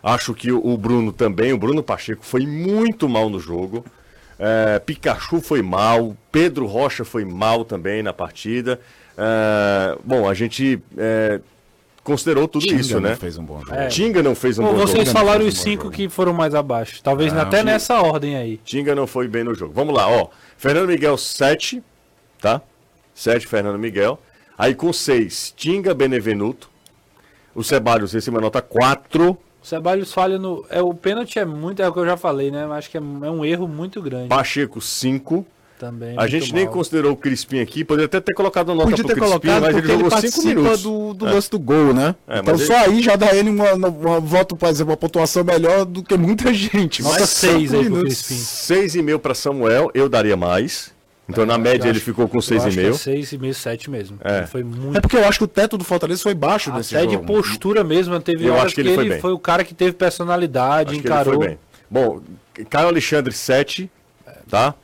[0.02, 3.84] Acho que o, o Bruno também, o Bruno Pacheco foi muito mal no jogo.
[4.38, 8.80] É, Pikachu foi mal, Pedro Rocha foi mal também na partida.
[9.16, 11.40] É, bom, a gente é,
[12.02, 13.16] considerou tudo Tinga isso, né?
[13.16, 13.74] fez um bom jogo.
[13.74, 13.88] É.
[13.88, 15.04] Tinga não fez um Pô, bom vocês jogo.
[15.04, 17.00] Vocês falaram os cinco que foram mais abaixo.
[17.02, 18.58] Talvez até Tinga, nessa ordem aí.
[18.64, 19.72] Tinga não foi bem no jogo.
[19.74, 20.28] Vamos lá, ó.
[20.56, 21.82] Fernando Miguel, 7,
[22.40, 22.60] tá?
[23.14, 24.18] 7, Fernando Miguel.
[24.56, 26.70] Aí com 6, Tinga Benevenuto.
[27.54, 29.30] O Ceballos, esse é uma nota 4.
[29.30, 30.64] O Ceballos falha no.
[30.70, 32.64] É, o pênalti é muito, é o que eu já falei, né?
[32.72, 34.28] Acho que é, é um erro muito grande.
[34.28, 35.46] Pacheco, 5.
[35.82, 36.14] Também.
[36.16, 39.20] A gente nem considerou o Crispim aqui, poderia até ter colocado nota Podia pro ter
[39.20, 40.82] Crispim, colocado mas ele jogou 5 minutos.
[40.84, 41.32] do, do é.
[41.32, 42.14] lance do gol, né?
[42.28, 42.94] É, então só ele...
[42.94, 46.54] aí já dá ele uma, uma voto, por exemplo, uma pontuação melhor do que muita
[46.54, 47.02] gente.
[47.02, 48.36] Nota 6 aí pro Crispim.
[48.36, 50.94] 6,5 para Samuel, eu daria mais.
[51.28, 52.90] Então, é, na média, ele ficou com 6,5.
[52.92, 54.18] 6,5, 7 mesmo.
[54.22, 54.46] É.
[54.46, 54.96] Foi muito...
[54.96, 57.10] é porque eu acho que o teto do Fortaleza foi baixo Até nesse jogo.
[57.10, 58.20] de postura mesmo.
[58.20, 61.00] Teve eu acho que ele, que foi, ele foi, o cara que teve personalidade, acho
[61.00, 61.58] encarou.
[61.90, 62.20] Bom,
[62.70, 63.90] Caio Alexandre, 7,
[64.48, 64.76] tá?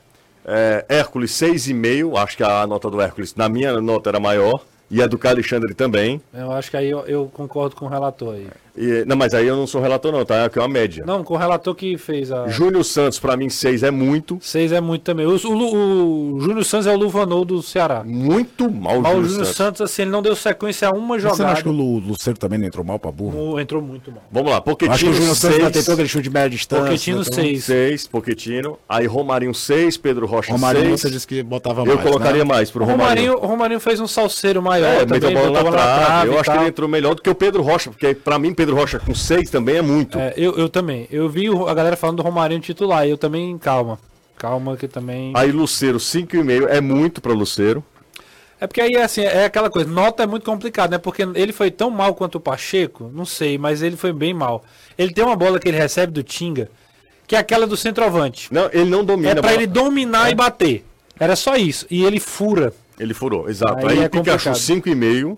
[0.45, 5.03] É, Hércules 6,5, acho que a nota do Hércules, na minha nota era maior, e
[5.03, 6.21] a do Alexandre também.
[6.33, 8.47] Eu acho que aí eu, eu concordo com o relator aí.
[8.79, 10.49] E, não, mas aí eu não sou relator, não, tá?
[10.55, 11.03] É uma média.
[11.05, 12.47] Não, com o relator que fez a.
[12.47, 14.39] Júnior Santos, pra mim, 6 é muito.
[14.41, 15.25] 6 é muito também.
[15.25, 18.05] O, o, o Júnior Santos é o Luvanor do Ceará.
[18.05, 19.55] Muito mal, Mas o Júnior Santos.
[19.57, 21.35] Santos, assim, ele não deu sequência a uma jogada.
[21.35, 23.55] Você não acha que o Luceiro também não entrou mal pra burro?
[23.55, 24.23] O, entrou muito mal.
[24.31, 24.95] Vamos lá, Poquetino.
[24.95, 26.85] Acho que o Júnior Santos ter todo aquele chute de média distância.
[26.85, 27.63] Poquetino 6.
[27.65, 28.11] 6, então...
[28.11, 28.79] Poquetino.
[28.87, 30.61] Aí Romarinho 6, Pedro Rocha 6.
[30.61, 31.97] Romarinho você disse que botava mais.
[31.97, 32.49] Eu colocaria né?
[32.49, 33.33] mais pro Romarinho.
[33.33, 33.49] Romarinho.
[33.49, 35.01] Romarinho fez um salseiro maior.
[35.01, 36.29] É, também, bola na trave.
[36.29, 38.68] Eu acho que ele entrou melhor do que o Pedro Rocha, porque pra mim, Pedro
[38.75, 40.17] Rocha com 6 também é muito.
[40.17, 41.07] É, eu, eu também.
[41.11, 43.05] Eu vi a galera falando do Romarinho titular.
[43.05, 43.99] E eu também, calma.
[44.37, 45.33] Calma que também.
[45.35, 47.83] Aí Luceiro, 5,5 é muito para Luceiro.
[48.61, 50.97] É porque aí assim, é aquela coisa, nota é muito complicado, né?
[50.97, 54.63] Porque ele foi tão mal quanto o Pacheco, não sei, mas ele foi bem mal.
[54.97, 56.69] Ele tem uma bola que ele recebe do Tinga,
[57.25, 58.53] que é aquela do centroavante.
[58.53, 59.31] Não, ele não domina.
[59.31, 60.31] É para ele dominar é.
[60.31, 60.85] e bater.
[61.17, 61.85] Era só isso.
[61.89, 62.73] E ele fura.
[62.99, 63.87] Ele furou, exato.
[63.87, 65.37] Aí, aí é Pikachu 5,5.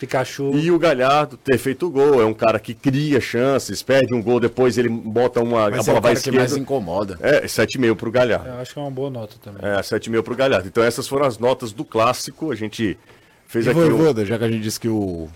[0.00, 0.52] Pikachu.
[0.54, 2.22] E o Galhardo ter feito o gol.
[2.22, 5.68] É um cara que cria chances, perde um gol, depois ele bota uma.
[5.68, 6.38] Mas a bola é vai esquerda.
[6.38, 7.18] que mais incomoda.
[7.20, 8.48] É, 7,5 pro Galhardo.
[8.48, 9.60] Eu acho que é uma boa nota também.
[9.62, 10.66] É, 7,5 pro Galhardo.
[10.66, 12.50] Então essas foram as notas do clássico.
[12.50, 12.98] A gente
[13.46, 13.78] fez e aqui.
[13.78, 14.24] Voivoda, um...
[14.24, 15.28] já que a gente disse que o.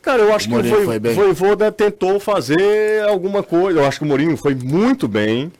[0.00, 3.80] Cara, eu acho o que o Voivoda tentou fazer alguma coisa.
[3.80, 5.50] Eu acho que o Mourinho foi muito bem.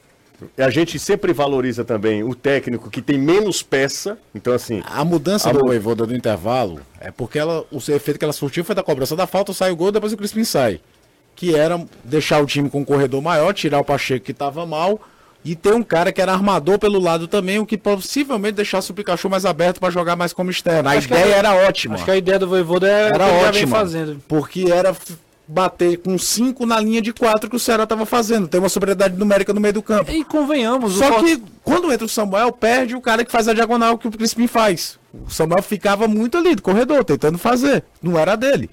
[0.58, 4.18] A gente sempre valoriza também o técnico que tem menos peça.
[4.34, 4.82] Então, assim.
[4.86, 8.64] A mudança a do Voivoda do intervalo é porque ela, o efeito que ela surtiu
[8.64, 10.80] foi da cobrança da falta, sai o gol, depois o Crispim sai.
[11.34, 15.00] Que era deixar o time com um corredor maior, tirar o Pacheco que estava mal
[15.44, 18.94] e ter um cara que era armador pelo lado também, o que possivelmente deixasse o
[18.94, 20.88] Pikachu mais aberto para jogar mais como externo.
[20.88, 21.94] A acho ideia a, era ótima.
[21.94, 23.76] Acho que a ideia do Voivoda era, era ótima.
[23.76, 24.20] Fazendo.
[24.26, 24.92] Porque era
[25.48, 28.48] bater com cinco na linha de quatro que o Ceará estava fazendo.
[28.48, 30.10] Tem uma superioridade numérica no meio do campo.
[30.10, 30.94] E convenhamos.
[30.94, 34.10] Só que quando entra o Samuel, perde o cara que faz a diagonal que o
[34.10, 34.98] Crispim faz.
[35.26, 37.84] O Samuel ficava muito ali do corredor, tentando fazer.
[38.02, 38.68] Não era dele.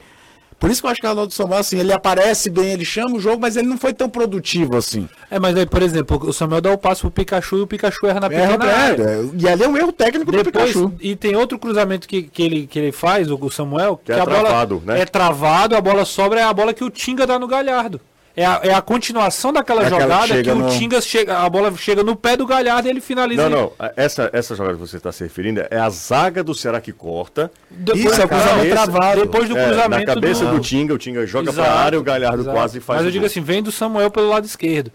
[0.64, 3.18] Por isso que eu acho que o Ronaldo Samuel, assim, ele aparece bem, ele chama
[3.18, 5.10] o jogo, mas ele não foi tão produtivo assim.
[5.30, 8.08] É, mas aí, por exemplo, o Samuel dá o passo pro Pikachu e o Pikachu
[8.08, 9.04] erra na pequena erra, área.
[9.04, 10.94] É, e ali é um erro técnico Depois, do Pikachu.
[11.02, 14.22] E tem outro cruzamento que, que, ele, que ele faz, o Samuel, que, que é
[14.22, 15.02] a travado, bola né?
[15.02, 18.00] é travado, a bola sobra, é a bola que o Tinga dá no Galhardo.
[18.36, 21.72] É a, é a continuação daquela é jogada que, que o Tingas chega, a bola
[21.78, 23.48] chega no pé do Galhardo e ele finaliza.
[23.48, 23.92] Não, não.
[23.96, 27.52] Essa, essa jogada que você está se referindo é a zaga do Ceará que corta.
[27.70, 29.22] Depois, Isso, é o cruzamento travado.
[29.22, 30.04] Depois do cruzamento.
[30.04, 32.58] É, na cabeça do, do Tinga, o Tinga joga para a área, o Galhardo exato.
[32.58, 32.98] quase faz.
[32.98, 34.92] Mas eu digo assim, vem do Samuel pelo lado esquerdo.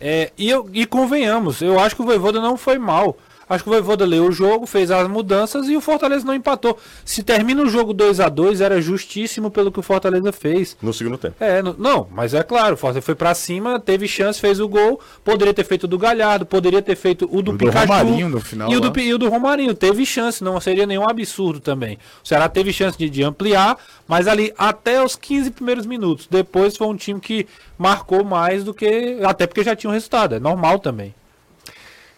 [0.00, 3.18] É, e, eu, e convenhamos, eu acho que o Voivoda não foi mal.
[3.48, 6.78] Acho que o Voivoda leu o jogo, fez as mudanças e o Fortaleza não empatou.
[7.04, 10.76] Se termina o jogo 2 a 2 era justíssimo pelo que o Fortaleza fez.
[10.82, 11.36] No segundo tempo.
[11.40, 14.68] É, no, não, mas é claro, o Fortaleza foi para cima, teve chance, fez o
[14.68, 17.86] gol, poderia ter feito o do Galhardo, poderia ter feito o do o Pikachu.
[17.86, 18.70] Do Romarinho no final.
[18.70, 21.98] E o, do, e o do Romarinho, teve chance, não seria nenhum absurdo também.
[22.22, 26.26] O Ceará teve chance de, de ampliar, mas ali até os 15 primeiros minutos.
[26.30, 29.18] Depois foi um time que marcou mais do que.
[29.22, 31.14] Até porque já tinha um resultado, é normal também.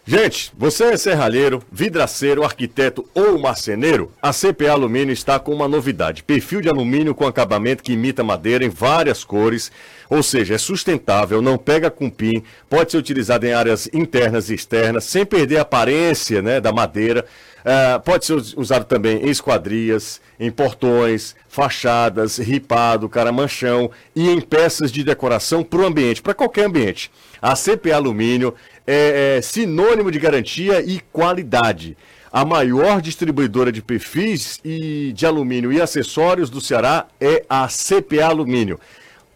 [0.06, 4.10] Gente, você é serralheiro, vidraceiro, arquiteto ou marceneiro?
[4.20, 8.64] A CPA Alumínio está com uma novidade: perfil de alumínio com acabamento que imita madeira
[8.64, 9.70] em várias cores,
[10.08, 15.04] ou seja, é sustentável, não pega cupim, pode ser utilizado em áreas internas e externas,
[15.04, 17.26] sem perder a aparência né, da madeira.
[17.60, 24.90] Uh, pode ser usado também em esquadrias, em portões, fachadas, ripado, caramanchão e em peças
[24.90, 27.10] de decoração para o ambiente, para qualquer ambiente.
[27.42, 28.54] A CPA Alumínio
[28.86, 31.96] é, é sinônimo de garantia e qualidade.
[32.32, 38.26] A maior distribuidora de perfis e de alumínio e acessórios do Ceará é a CPA
[38.26, 38.78] Alumínio.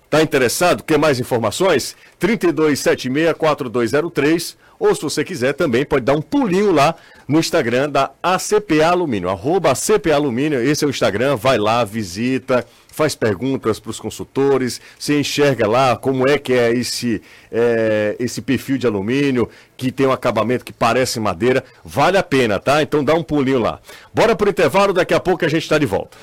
[0.04, 0.84] Está interessado?
[0.84, 1.96] Quer mais informações?
[2.20, 6.94] 3276-4203 ou se você quiser também pode dar um pulinho lá
[7.26, 12.66] no Instagram da ACPA Alumínio, arroba ACPA Alumínio, esse é o Instagram, vai lá, visita,
[12.94, 18.40] faz perguntas para os consultores, você enxerga lá como é que é esse, é, esse
[18.40, 22.80] perfil de alumínio, que tem um acabamento que parece madeira, vale a pena, tá?
[22.82, 23.80] Então dá um pulinho lá.
[24.12, 26.16] Bora pro intervalo, daqui a pouco a gente está de volta.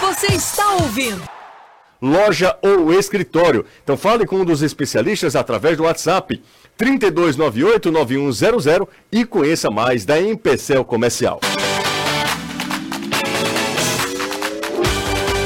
[0.00, 1.22] Você está ouvindo?
[2.00, 3.66] Loja ou escritório.
[3.82, 6.40] Então fale com um dos especialistas através do WhatsApp
[6.78, 11.40] 3298-9100 e conheça mais da Empecel Comercial.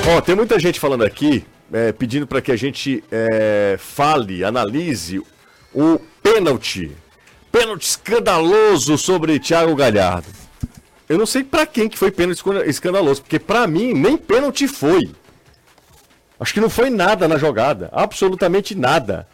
[0.05, 5.23] Ó, tem muita gente falando aqui, é, pedindo para que a gente é, fale, analise
[5.73, 6.91] o pênalti.
[7.53, 10.27] Pênalti escandaloso sobre Thiago Galhardo.
[11.09, 15.11] Eu não sei para quem que foi pênalti escandaloso, porque para mim nem pênalti foi.
[16.41, 19.29] Acho que não foi nada na jogada, absolutamente nada.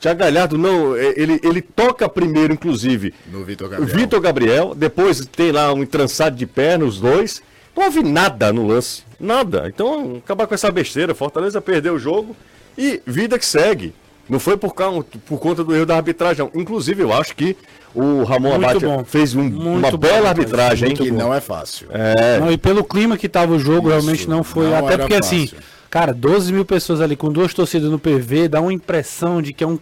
[0.00, 3.96] Thiago Galhardo não, é, ele, ele toca primeiro, inclusive, no Vitor Gabriel.
[3.96, 7.40] Vitor Gabriel, depois tem lá um entrançado de perna, os dois.
[7.78, 9.04] Não houve nada no lance.
[9.20, 9.68] Nada.
[9.68, 11.14] Então, acabar com essa besteira.
[11.14, 12.34] Fortaleza perdeu o jogo
[12.76, 13.94] e vida que segue.
[14.28, 16.44] Não foi por, causa, por conta do erro da arbitragem.
[16.44, 16.60] Não.
[16.60, 17.56] Inclusive, eu acho que
[17.94, 20.92] o Ramon Abate fez um, uma bela bom, arbitragem.
[20.92, 21.86] Que não é fácil.
[21.92, 22.40] É.
[22.40, 24.66] Não, e pelo clima que estava o jogo, Isso, realmente não foi.
[24.66, 25.58] Não até porque, assim, fácil.
[25.58, 29.52] assim, cara, 12 mil pessoas ali com duas torcidas no PV dá uma impressão de
[29.52, 29.78] que é um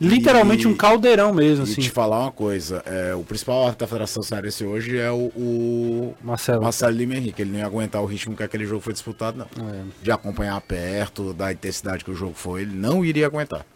[0.00, 1.82] Literalmente e, um caldeirão mesmo, e assim.
[1.82, 6.14] te falar uma coisa, é, o principal árbitro da Federação Cearense hoje é o, o
[6.22, 6.62] Marcelo.
[6.62, 7.42] Marcelo Lima Henrique.
[7.42, 9.68] Ele não ia aguentar o ritmo que aquele jogo foi disputado, não.
[9.68, 9.82] É.
[10.02, 13.66] De acompanhar perto, da intensidade que o jogo foi, ele não iria aguentar.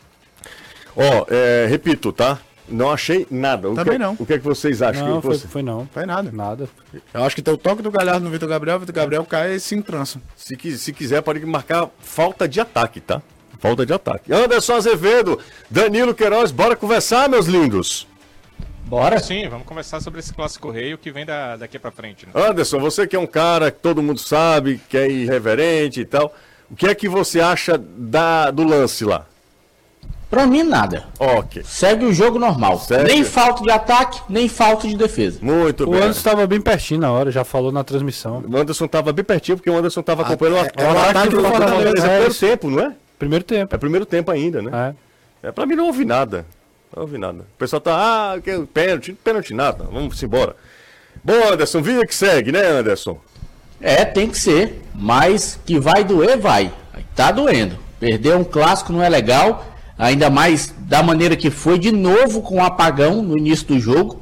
[0.97, 2.39] Ó, oh, é, repito, tá?
[2.67, 3.71] Não achei nada.
[3.71, 4.17] O Também que, não.
[4.19, 5.07] O que é que vocês acham?
[5.07, 5.47] Não, que foi, você...
[5.47, 5.87] foi não.
[5.93, 6.33] Foi nada.
[6.33, 6.69] Nada.
[7.13, 9.57] Eu acho que tem o toque do Galhardo no Vitor Gabriel, o Vitor Gabriel cai
[9.57, 10.21] e se entrança.
[10.35, 13.21] Se, se quiser, pode marcar falta de ataque, tá?
[13.64, 14.31] Falta de ataque.
[14.31, 15.38] Anderson Azevedo,
[15.70, 18.07] Danilo Queiroz, bora conversar, meus lindos.
[18.85, 19.18] Bora?
[19.18, 22.27] Sim, vamos conversar sobre esse clássico rei, que vem da, daqui para frente.
[22.27, 22.33] Né?
[22.35, 26.35] Anderson, você que é um cara que todo mundo sabe, que é irreverente e tal,
[26.70, 29.24] o que é que você acha da, do lance lá?
[30.29, 31.07] Pra mim, nada.
[31.18, 31.62] Ok.
[31.64, 32.79] Segue o jogo normal.
[32.81, 33.05] Segue.
[33.05, 35.38] Nem falta de ataque, nem falta de defesa.
[35.40, 35.94] Muito o bem.
[35.94, 38.44] O Anderson estava bem pertinho na hora, já falou na transmissão.
[38.46, 41.29] O Anderson estava bem pertinho, porque o Anderson estava ah, acompanhando é, é, o ataque
[41.31, 42.07] do Fortaleza.
[42.07, 42.94] É, primeiro tempo, não é?
[43.25, 43.75] Primeiro tempo.
[43.75, 44.95] É primeiro tempo ainda, né?
[45.43, 45.49] É.
[45.49, 46.45] é pra mim não houve nada.
[46.95, 47.39] Não houve nada.
[47.39, 47.95] O pessoal tá,
[48.35, 49.85] ah, que pênalti, pênalti nada.
[49.91, 50.55] Vamos embora.
[51.23, 53.19] Bom, Anderson, vida que segue, né, Anderson?
[53.81, 54.83] É, tem que ser.
[54.95, 56.71] Mas que vai doer, vai.
[57.17, 57.79] Tá doendo.
[57.99, 59.65] Perder um clássico não é legal
[59.99, 64.21] ainda mais da maneira que foi, de novo com um apagão no início do jogo,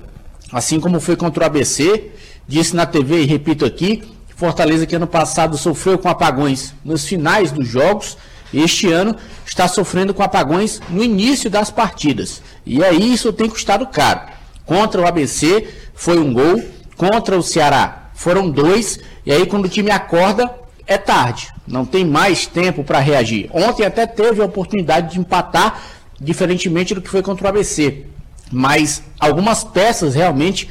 [0.53, 2.11] assim como foi contra o ABC.
[2.47, 4.03] Disse na TV e repito aqui:
[4.37, 8.17] Fortaleza que ano passado sofreu com apagões nos finais dos jogos,
[8.53, 12.43] este ano está sofrendo com apagões no início das partidas.
[12.65, 14.21] E aí isso tem custado caro.
[14.65, 16.63] Contra o ABC foi um gol,
[16.97, 20.49] contra o Ceará foram dois, e aí quando o time acorda,
[20.87, 21.49] é tarde.
[21.67, 23.51] Não tem mais tempo para reagir.
[23.53, 25.81] Ontem até teve a oportunidade de empatar,
[26.21, 28.07] diferentemente do que foi contra o ABC.
[28.51, 30.69] Mas algumas peças realmente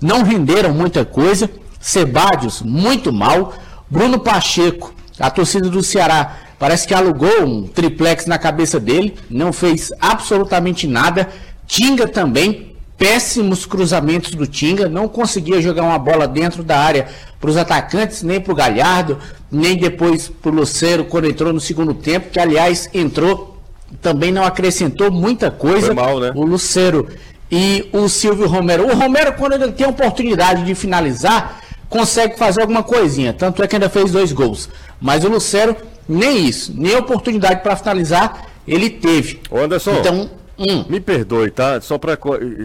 [0.00, 1.50] não renderam muita coisa.
[1.78, 3.52] Sebadios, muito mal.
[3.90, 9.52] Bruno Pacheco, a torcida do Ceará, parece que alugou um triplex na cabeça dele, não
[9.52, 11.28] fez absolutamente nada.
[11.66, 17.06] Tinga também, péssimos cruzamentos do Tinga, não conseguia jogar uma bola dentro da área
[17.40, 19.18] para os atacantes, nem para o Galhardo,
[19.50, 23.58] nem depois para o Luceiro quando entrou no segundo tempo, que aliás entrou,
[24.00, 25.86] também não acrescentou muita coisa.
[25.86, 26.32] Foi mal, né?
[26.34, 27.08] O Luceiro
[27.50, 28.86] e o Silvio Romero.
[28.86, 33.32] O Romero, quando ele tem a oportunidade de finalizar, consegue fazer alguma coisinha.
[33.32, 34.68] Tanto é que ainda fez dois gols.
[35.00, 35.76] Mas o Lucero,
[36.08, 39.40] nem isso, nem oportunidade para finalizar, ele teve.
[39.50, 39.98] Ô Anderson.
[39.98, 40.84] Então, hum.
[40.88, 41.80] me perdoe, tá?
[41.80, 42.18] Só para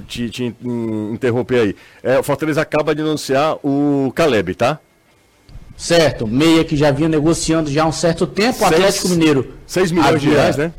[0.07, 1.75] te, te, interromper aí.
[2.03, 4.79] É, o Fortaleza acaba de anunciar o Caleb, tá?
[5.77, 9.53] Certo, meia que já vinha negociando já há um certo tempo, o Atlético Mineiro.
[9.65, 10.19] 6 milhões havia...
[10.19, 10.73] de reais, né?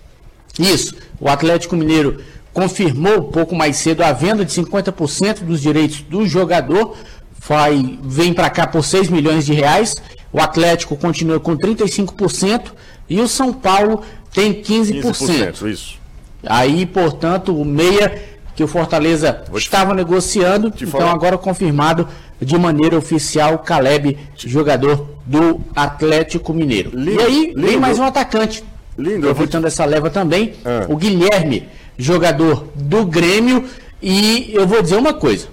[0.58, 6.02] Isso, o Atlético Mineiro confirmou um pouco mais cedo a venda de 50% dos direitos
[6.02, 6.96] do jogador,
[7.38, 9.96] vai, vem para cá por 6 milhões de reais.
[10.32, 12.72] O Atlético continua com 35%
[13.08, 15.02] e o São Paulo tem 15%.
[15.02, 15.98] 15% isso.
[16.46, 21.12] Aí, portanto, o meia que o Fortaleza estava negociando, então falar.
[21.12, 22.08] agora confirmado
[22.40, 26.90] de maneira oficial, Caleb, jogador do Atlético Mineiro.
[26.94, 27.60] Lindo, e aí, lindo.
[27.62, 28.64] vem mais um atacante.
[28.96, 29.28] Lindo.
[29.28, 30.86] Aproveitando essa leva também, ah.
[30.88, 33.64] o Guilherme, jogador do Grêmio.
[34.02, 35.48] E eu vou dizer uma coisa: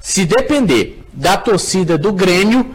[0.00, 2.74] se depender da torcida do Grêmio,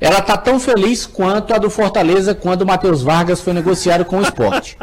[0.00, 4.18] ela tá tão feliz quanto a do Fortaleza quando o Matheus Vargas foi negociado com
[4.18, 4.76] o esporte.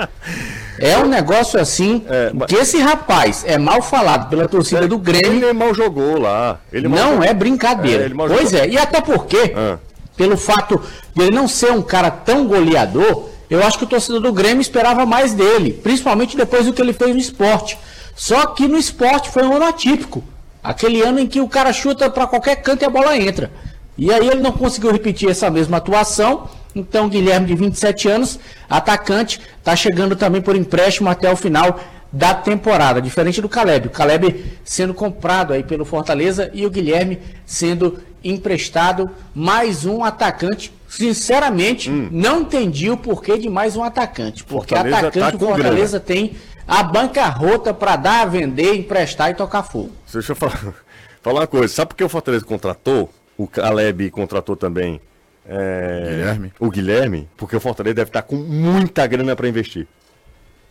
[0.80, 5.00] É um negócio assim é, que esse rapaz é mal falado pela torcida é, do
[5.00, 5.46] Grêmio.
[5.46, 6.60] Ele mal jogou lá.
[6.72, 7.24] Ele não jogou.
[7.24, 8.06] é brincadeira.
[8.06, 8.60] É, pois jogou.
[8.60, 9.80] é, e até porque, ah.
[10.16, 10.80] pelo fato
[11.16, 14.62] de ele não ser um cara tão goleador, eu acho que o torcedor do Grêmio
[14.62, 17.76] esperava mais dele, principalmente depois do que ele fez no esporte.
[18.16, 20.24] Só que no esporte foi um ano atípico.
[20.64, 23.52] Aquele ano em que o cara chuta para qualquer canto e a bola entra.
[23.98, 26.50] E aí ele não conseguiu repetir essa mesma atuação.
[26.76, 31.80] Então, Guilherme, de 27 anos, atacante, está chegando também por empréstimo até o final
[32.12, 33.88] da temporada, diferente do Caleb.
[33.88, 40.72] O Caleb sendo comprado aí pelo Fortaleza e o Guilherme sendo emprestado mais um atacante.
[40.88, 42.08] Sinceramente, hum.
[42.12, 46.06] não entendi o porquê de mais um atacante, porque Fortaleza atacante tá o Fortaleza grana.
[46.06, 46.36] tem
[46.68, 49.92] a bancarrota para dar, vender, emprestar e tocar fogo.
[50.12, 50.74] Deixa eu falar,
[51.22, 51.74] falar uma coisa.
[51.74, 53.10] Sabe por que o Fortaleza contratou?
[53.38, 55.00] O Caleb contratou também
[55.48, 56.54] é, Guilherme.
[56.60, 57.30] o Guilherme?
[57.38, 59.88] Porque o Fortaleza deve estar com muita grana para investir.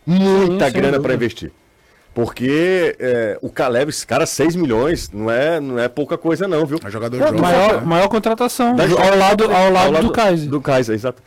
[0.05, 1.51] Muita Sim, grana para investir.
[2.13, 6.65] Porque é, o Caleb, esse cara, 6 milhões, não é, não é pouca coisa, não,
[6.65, 6.79] viu?
[6.83, 7.85] É jogador de maior, né?
[7.85, 8.75] maior contratação.
[8.75, 10.49] Da ao, lado, ao, lado ao lado do Kaiser.
[10.49, 11.21] Do Kaiser, exato.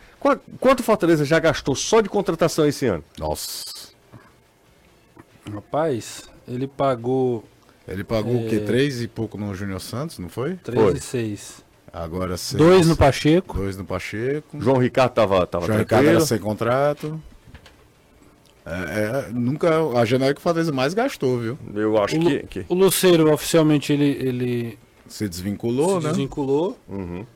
[0.59, 3.05] Quanto o Fortaleza já gastou só de contratação esse ano?
[3.19, 3.65] Nossa.
[5.53, 7.45] Rapaz, ele pagou.
[7.91, 8.47] Ele pagou é...
[8.47, 8.57] o quê?
[8.57, 10.55] É, três e pouco no Júnior Santos, não foi?
[10.55, 10.95] Três foi.
[10.95, 11.65] e seis.
[11.93, 12.63] Agora seis.
[12.63, 13.59] Dois no Pacheco.
[13.59, 14.61] Dois no Pacheco.
[14.61, 17.21] João Ricardo tava, tava João Ricardo era sem contrato.
[18.65, 21.59] É, é, nunca a janela que o Fortaleza mais gastou, viu?
[21.75, 24.17] Eu acho o, que, que, O Luceiro, oficialmente, ele.
[24.21, 24.79] ele...
[25.09, 26.11] Se desvinculou, se né?
[26.11, 26.79] Desvinculou.
[26.89, 27.27] Uhum.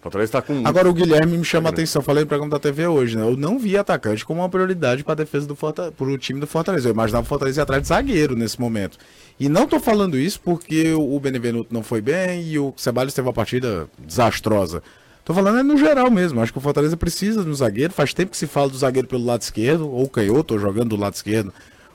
[0.00, 0.66] Fortaleza tá com.
[0.66, 3.22] Agora o Guilherme me chama a atenção, falei no programa da TV hoje, né?
[3.22, 6.40] Eu não vi atacante como uma prioridade para a defesa do Fortaleza, para o time
[6.40, 6.88] do Fortaleza.
[6.88, 8.98] Eu imaginava o Fortaleza ir atrás de zagueiro nesse momento.
[9.42, 13.26] E não tô falando isso porque o Benevenuto não foi bem e o Ceballos teve
[13.26, 14.84] uma partida desastrosa.
[15.24, 16.40] Tô falando é no geral mesmo.
[16.40, 17.92] Acho que o Fortaleza precisa de um zagueiro.
[17.92, 20.96] Faz tempo que se fala do zagueiro pelo lado esquerdo, ou canhoto, ou jogando do
[20.96, 21.52] lado esquerdo,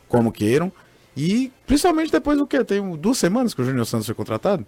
[0.10, 0.70] como queiram.
[1.16, 2.62] E principalmente depois do que?
[2.66, 4.68] Tem duas semanas que o Júnior Santos foi contratado?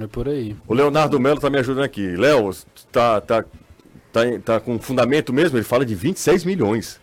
[0.00, 0.56] É por aí.
[0.66, 2.16] O Leonardo Melo tá me ajudando aqui.
[2.16, 2.50] Léo,
[2.90, 3.44] tá, tá,
[4.12, 5.56] tá, tá com fundamento mesmo?
[5.56, 7.00] Ele fala de 26 milhões.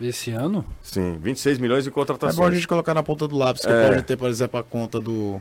[0.00, 0.64] Esse ano?
[0.82, 2.36] Sim, 26 milhões de contratações.
[2.36, 3.88] É bom a gente colocar na ponta do lápis, que é.
[3.88, 5.40] pode ter, por exemplo, a conta do,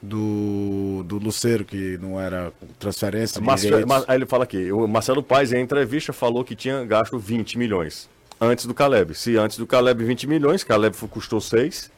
[0.00, 3.40] do, do Luceiro, que não era transferência.
[3.40, 3.64] Mas,
[4.08, 8.08] aí ele fala aqui: o Marcelo Paes, em entrevista, falou que tinha gasto 20 milhões
[8.40, 9.14] antes do Caleb.
[9.14, 11.90] Se antes do Caleb 20 milhões, Caleb custou 6.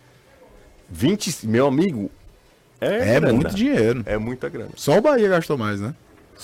[0.91, 2.11] 20, meu amigo,
[2.81, 4.03] é, é muito dinheiro.
[4.05, 4.71] É muita grana.
[4.77, 5.95] Só o Bahia gastou mais, né?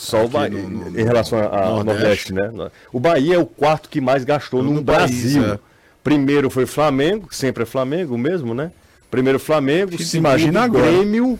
[0.01, 2.33] Só o Bahia, no, no, em relação ao Nordeste.
[2.33, 2.71] Nordeste, né?
[2.91, 5.43] O Bahia é o quarto que mais gastou no, no Brasil.
[5.43, 5.59] País, é.
[6.03, 8.73] Primeiro foi Flamengo, sempre é Flamengo mesmo, né?
[9.11, 10.91] Primeiro Flamengo, se imagina agora.
[10.91, 11.39] Grêmio.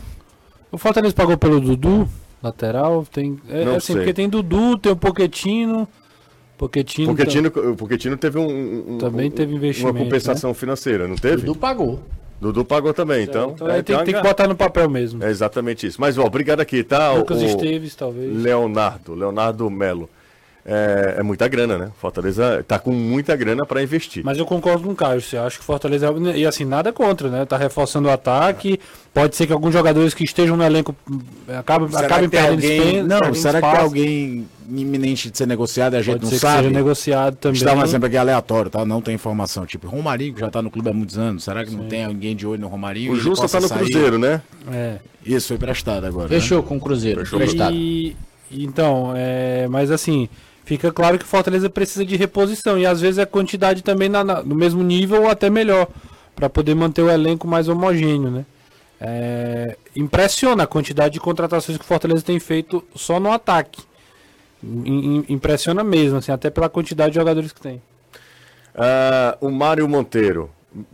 [0.71, 2.07] O Fortaleza pagou pelo Dudu?
[2.43, 3.39] Lateral, tem.
[3.49, 3.95] É, não assim, sei.
[3.95, 5.87] porque tem Dudu, tem o Poquetino.
[6.55, 7.59] Poquetino, Poquetino, tá...
[7.61, 10.53] o Poquetino teve um, um também teve investimento, uma compensação né?
[10.53, 11.37] financeira, não teve?
[11.37, 11.99] Dudu pagou.
[12.41, 13.51] Dudu pagou também, então.
[13.51, 15.23] então é, tem, tem, que botar no papel mesmo.
[15.23, 16.01] É exatamente isso.
[16.01, 17.11] Mas, ó, obrigado aqui, tá?
[17.13, 18.35] Lucas o, Esteves, talvez.
[18.35, 20.09] Leonardo, Leonardo Melo.
[20.63, 21.91] É, é, muita grana, né?
[21.99, 24.23] Fortaleza tá com muita grana para investir.
[24.23, 25.19] Mas eu concordo com o Caio.
[25.19, 26.13] Você acha que Fortaleza.
[26.35, 27.45] E assim, nada contra, né?
[27.45, 28.79] Tá reforçando o ataque.
[29.11, 30.95] Pode ser que alguns jogadores que estejam no elenco
[31.59, 33.03] acabem, acabem perdendo alguém...
[33.03, 33.61] Não, será espaço.
[33.61, 36.57] que tem alguém iminente de ser negociado e a gente Pode não sabe?
[36.57, 37.61] Que seja negociado também.
[37.63, 38.85] Dar um exemplo aqui aleatório, tá?
[38.85, 39.65] Não tem informação.
[39.65, 41.43] Tipo, Romarinho, que já tá no clube há muitos anos.
[41.43, 41.77] Será que Sim.
[41.77, 43.11] não tem alguém de olho no Romarinho?
[43.13, 43.79] O Justa tá no sair?
[43.79, 44.41] Cruzeiro, né?
[44.71, 44.97] É.
[45.25, 46.29] Isso, foi prestado agora.
[46.29, 46.67] Fechou né?
[46.67, 47.25] com o Cruzeiro.
[47.25, 47.71] Fechou.
[47.71, 48.15] E...
[48.51, 49.67] Então, é...
[49.67, 50.29] mas assim
[50.63, 54.23] fica claro que o Fortaleza precisa de reposição e às vezes a quantidade também na,
[54.23, 55.87] na, no mesmo nível ou até melhor
[56.35, 58.45] para poder manter o elenco mais homogêneo, né?
[59.03, 63.81] É, impressiona a quantidade de contratações que o Fortaleza tem feito só no ataque.
[65.27, 67.81] impressiona mesmo, assim, até pela quantidade de jogadores que tem.
[68.75, 70.49] Uh, o Mário Monteiro,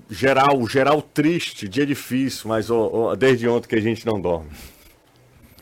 [0.10, 4.50] geral, geral triste, dia difícil, mas oh, oh, desde ontem que a gente não dorme.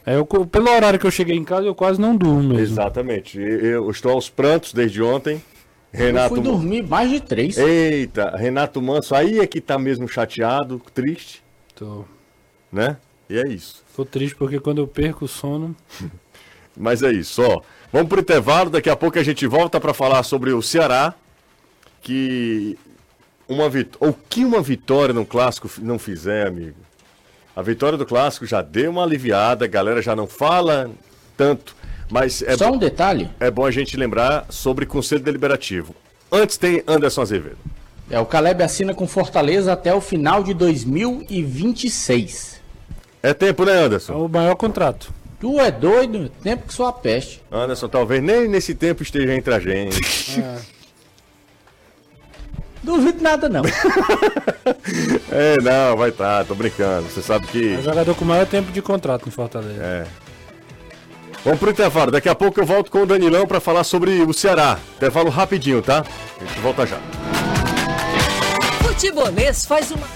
[0.05, 2.59] É, eu, pelo horário que eu cheguei em casa, eu quase não durmo mesmo.
[2.59, 3.39] Exatamente.
[3.39, 5.41] Eu estou aos prantos desde ontem.
[5.91, 6.35] Renato...
[6.35, 7.57] Eu fui dormir mais de três.
[7.57, 11.41] Eita, Renato Manso, aí é que tá mesmo chateado, triste.
[11.73, 12.05] Tô.
[12.71, 12.97] Né?
[13.29, 13.83] E é isso.
[13.95, 15.75] Tô triste porque quando eu perco o sono.
[16.77, 17.61] Mas é isso, ó.
[17.91, 21.13] Vamos pro intervalo, daqui a pouco a gente volta para falar sobre o Ceará.
[22.01, 22.77] Que
[23.47, 23.91] uma vit...
[23.99, 26.75] o que uma vitória no clássico não fizer, amigo.
[27.55, 30.91] A vitória do clássico já deu uma aliviada, a galera já não fala
[31.37, 31.73] tanto,
[32.11, 33.29] mas é Só um detalhe.
[33.39, 35.95] É bom a gente lembrar sobre Conselho Deliberativo.
[36.31, 37.57] Antes tem Anderson Azevedo.
[38.09, 42.61] É, o Caleb assina com Fortaleza até o final de 2026.
[43.23, 44.13] É tempo, né, Anderson?
[44.13, 45.13] É o maior contrato.
[45.39, 46.29] Tu é doido?
[46.43, 47.41] Tempo que só a peste.
[47.51, 49.95] Anderson, talvez nem nesse tempo esteja entre a gente.
[50.37, 50.74] É.
[52.85, 53.63] Duvido nada, não.
[55.31, 57.09] é, não, vai estar, tá, tô brincando.
[57.09, 57.73] Você sabe que.
[57.73, 59.81] É o jogador com maior tempo de contrato no Fortaleza.
[59.81, 60.05] É.
[61.43, 62.11] Vamos pro intervalo.
[62.11, 64.77] Daqui a pouco eu volto com o Danilão para falar sobre o Ceará.
[64.97, 66.05] Intervalo rapidinho, tá?
[66.39, 66.97] A gente volta já.
[68.83, 70.07] Futebolês faz uma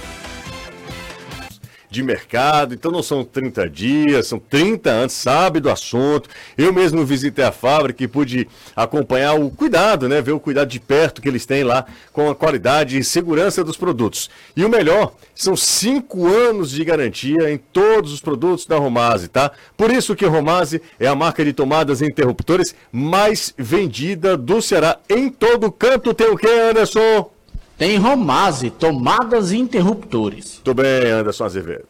[1.90, 6.30] de mercado, então não são 30 dias, são 30 anos, sabe do assunto.
[6.58, 10.22] Eu mesmo visitei a fábrica e pude acompanhar o cuidado, né?
[10.22, 13.76] Ver o cuidado de perto que eles têm lá com a qualidade e segurança dos
[13.76, 14.30] produtos.
[14.56, 19.52] E o melhor, são 5 anos de garantia em todos os produtos da Romase, tá?
[19.76, 25.00] Por isso que Romase é a marca de tomadas e interruptores mais vendida do Ceará.
[25.10, 27.39] Em todo canto tem o que, Anderson?
[27.80, 30.60] Tem Romase, tomadas e interruptores.
[30.62, 31.86] Tudo bem, Anderson Azevedo.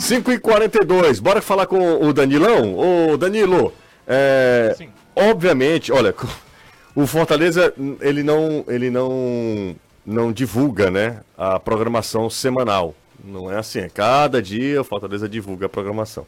[0.00, 2.76] 5 e 42 bora falar com o Danilão.
[2.76, 3.72] Ô, Danilo,
[4.04, 4.74] é,
[5.14, 6.12] obviamente, olha,
[6.92, 12.96] o Fortaleza, ele não, ele não, não divulga, né, a programação semanal.
[13.24, 16.26] Não é assim, é cada dia o Fortaleza divulga a programação.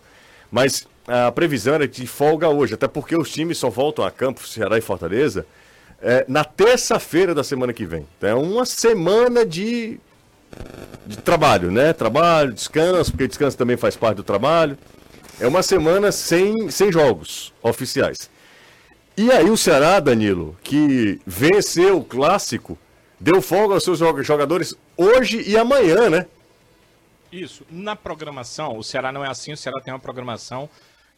[0.52, 4.46] Mas a previsão era de folga hoje, até porque os times só voltam a campo,
[4.46, 5.44] Ceará e Fortaleza,
[6.00, 8.06] é, na terça-feira da semana que vem.
[8.18, 9.98] Então, é uma semana de,
[11.06, 11.92] de trabalho, né?
[11.92, 14.76] Trabalho, descanso, porque descanso também faz parte do trabalho.
[15.40, 18.30] É uma semana sem, sem jogos oficiais.
[19.16, 22.78] E aí o Ceará, Danilo, que venceu o clássico,
[23.18, 26.26] deu folga aos seus jogadores hoje e amanhã, né?
[27.32, 27.66] Isso.
[27.70, 30.68] Na programação, o Ceará não é assim, o Ceará tem uma programação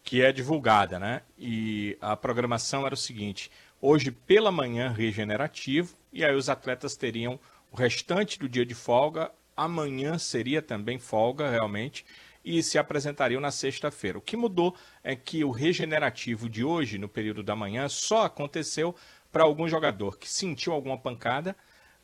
[0.02, 1.22] que é divulgada, né?
[1.38, 3.50] E a programação era o seguinte:
[3.80, 7.38] hoje pela manhã regenerativo, e aí os atletas teriam
[7.70, 12.04] o restante do dia de folga, amanhã seria também folga realmente,
[12.44, 14.18] e se apresentariam na sexta-feira.
[14.18, 14.74] O que mudou
[15.04, 18.94] é que o regenerativo de hoje, no período da manhã, só aconteceu
[19.30, 21.54] para algum jogador que sentiu alguma pancada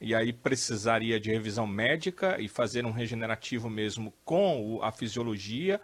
[0.01, 5.81] e aí precisaria de revisão médica e fazer um regenerativo mesmo com a fisiologia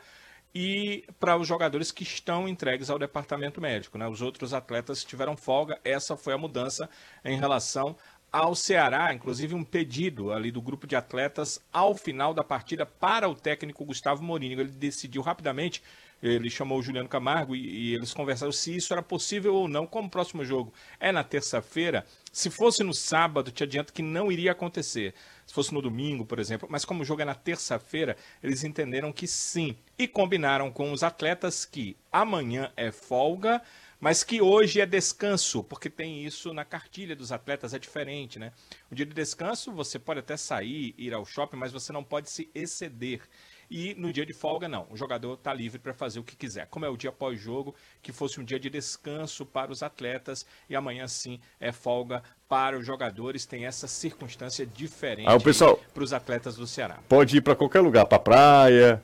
[0.54, 3.96] e para os jogadores que estão entregues ao departamento médico.
[3.96, 4.06] Né?
[4.08, 6.88] Os outros atletas tiveram folga, essa foi a mudança
[7.24, 7.96] em relação
[8.32, 13.28] ao Ceará, inclusive um pedido ali do grupo de atletas ao final da partida para
[13.28, 14.60] o técnico Gustavo Mourinho.
[14.60, 15.82] Ele decidiu rapidamente,
[16.22, 19.86] ele chamou o Juliano Camargo e, e eles conversaram se isso era possível ou não.
[19.86, 24.30] Como o próximo jogo é na terça-feira, se fosse no sábado, te adianto que não
[24.30, 25.14] iria acontecer
[25.50, 29.12] se fosse no domingo, por exemplo, mas como o jogo é na terça-feira, eles entenderam
[29.12, 29.76] que sim.
[29.98, 33.60] E combinaram com os atletas que amanhã é folga,
[33.98, 38.52] mas que hoje é descanso, porque tem isso na cartilha dos atletas, é diferente, né?
[38.88, 42.30] O dia de descanso você pode até sair, ir ao shopping, mas você não pode
[42.30, 43.20] se exceder.
[43.70, 44.86] E no dia de folga, não.
[44.90, 46.66] O jogador está livre para fazer o que quiser.
[46.66, 50.74] Como é o dia pós-jogo, que fosse um dia de descanso para os atletas e
[50.74, 53.46] amanhã sim é folga para os jogadores.
[53.46, 55.28] Tem essa circunstância diferente
[55.94, 56.98] para os atletas do Ceará.
[57.08, 59.02] Pode ir para qualquer lugar, para praia,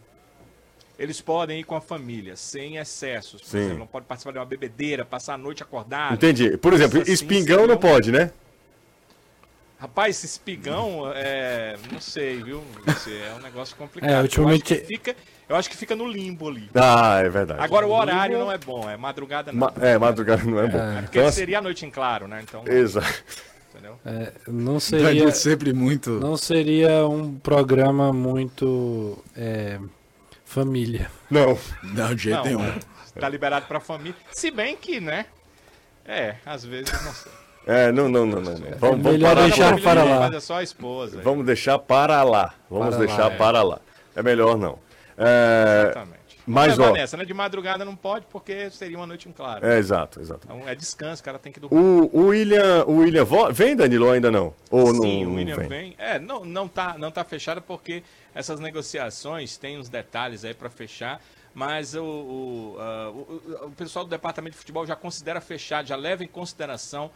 [0.98, 3.42] eles podem ir com a família, sem excessos.
[3.42, 3.58] Por Sim.
[3.58, 6.14] exemplo, não pode participar de uma bebedeira, passar a noite acordado.
[6.14, 6.56] Entendi.
[6.56, 8.30] Por exemplo, assim, espingão não pode, né?
[9.78, 11.76] Rapaz, esse espigão, é...
[11.92, 12.64] não sei, viu?
[12.86, 14.10] é um negócio complicado.
[14.10, 14.72] É, ultimamente...
[14.72, 15.16] eu, acho fica...
[15.48, 16.70] eu acho que fica no limbo ali.
[16.74, 17.60] Ah, é verdade.
[17.60, 19.60] Agora o horário não é bom, é madrugada não.
[19.60, 19.72] Ma...
[19.80, 20.78] É, madrugada não é bom.
[20.78, 22.40] É, é porque então, seria a noite em claro, né?
[22.42, 22.64] Então...
[22.66, 23.22] Exato.
[24.04, 26.10] É, não seria sempre muito.
[26.20, 29.78] Não seria um programa muito é,
[30.44, 31.10] família.
[31.30, 31.58] Não.
[31.82, 32.74] Não, de jeito nenhum.
[33.18, 34.16] Tá liberado pra família.
[34.32, 35.26] Se bem que, né?
[36.04, 37.32] É, às vezes não sei.
[37.66, 38.54] É, não, não, não, não.
[38.78, 40.20] Vamos, vamos parar deixar para lá.
[40.20, 41.20] Mas é só a esposa.
[41.20, 42.54] Vamos deixar para lá.
[42.70, 43.36] Vamos para deixar lá, é.
[43.36, 43.80] para lá.
[44.14, 44.78] É melhor não.
[45.18, 45.86] É...
[45.86, 46.16] Exatamente.
[46.46, 47.24] Mas, ó, nessa, né?
[47.24, 49.66] De madrugada não pode, porque seria uma noite em claro.
[49.66, 50.42] É, exato, exato.
[50.44, 51.76] Então é descanso, o cara tem que dormir.
[51.76, 54.54] O, o William, o William vem, Danilo, ainda não?
[54.70, 55.68] Ou Sim, não, o William vem?
[55.68, 55.94] vem?
[55.98, 60.70] É, não, não tá, não tá fechado porque essas negociações têm uns detalhes aí para
[60.70, 61.20] fechar
[61.52, 65.96] mas o, o, uh, o, o, pessoal do departamento de futebol já considera fechado, já
[65.96, 67.10] leva em consideração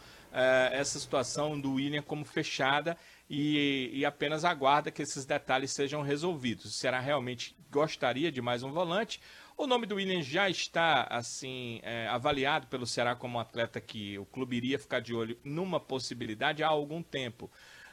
[0.71, 2.97] essa situação do William como fechada
[3.29, 6.75] e, e, apenas aguarda que esses detalhes sejam resolvidos.
[6.75, 9.21] Será realmente gostaria de mais um volante?
[9.57, 14.17] O nome do William já está assim é, avaliado pelo Ceará como um atleta que
[14.17, 17.49] o clube iria ficar de olho numa possibilidade há algum tempo.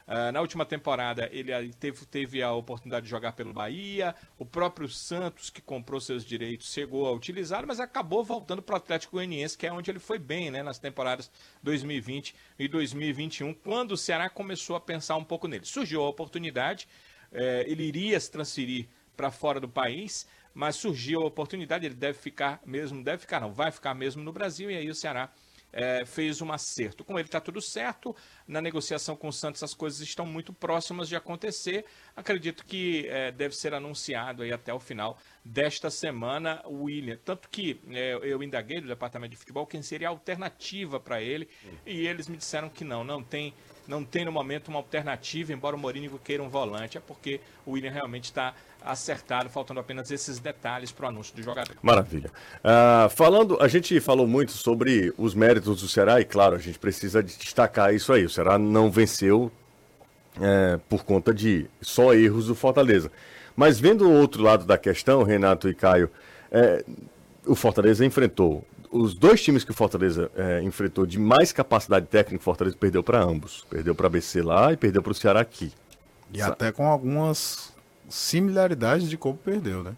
[0.08, 4.14] Uh, na última temporada, ele teve, teve, a oportunidade de jogar pelo Bahia.
[4.38, 8.76] O próprio Santos, que comprou seus direitos, chegou a utilizar, mas acabou voltando para o
[8.78, 11.30] Atlético Goianiense, que é onde ele foi bem né, nas temporadas
[11.62, 15.66] 2020 e 2021, quando o Ceará começou a pensar um pouco nele.
[15.66, 16.88] Surgiu a oportunidade,
[17.30, 22.18] eh, ele iria se transferir para fora do país, mas surgiu a oportunidade, ele deve
[22.18, 25.30] ficar mesmo, deve ficar não, vai ficar mesmo no Brasil, e aí o Ceará
[25.72, 27.04] é, fez um acerto.
[27.04, 28.14] Com ele está tudo certo.
[28.46, 31.84] Na negociação com o Santos as coisas estão muito próximas de acontecer.
[32.16, 37.18] Acredito que é, deve ser anunciado aí até o final desta semana o William.
[37.24, 41.48] Tanto que é, eu indaguei do departamento de futebol quem seria a alternativa para ele
[41.86, 43.54] e eles me disseram que não, não tem
[43.88, 47.72] não tem no momento uma alternativa, embora o Mourinho queira um volante, é porque o
[47.72, 48.54] William realmente está
[48.84, 51.76] acertado, faltando apenas esses detalhes para o anúncio do jogador.
[51.82, 52.30] Maravilha.
[52.58, 56.78] Uh, falando, a gente falou muito sobre os méritos do Ceará, e claro, a gente
[56.78, 58.24] precisa destacar isso aí.
[58.24, 59.50] O Ceará não venceu
[60.40, 63.10] é, por conta de só erros do Fortaleza.
[63.56, 66.10] Mas vendo o outro lado da questão, Renato e Caio,
[66.50, 66.84] é,
[67.44, 72.40] o Fortaleza enfrentou os dois times que o Fortaleza é, enfrentou de mais capacidade técnica,
[72.40, 73.66] o Fortaleza perdeu para ambos.
[73.68, 75.72] Perdeu para a BC lá e perdeu para o Ceará aqui.
[76.32, 77.72] E Sa até com algumas
[78.08, 79.92] similaridades de como perdeu, né?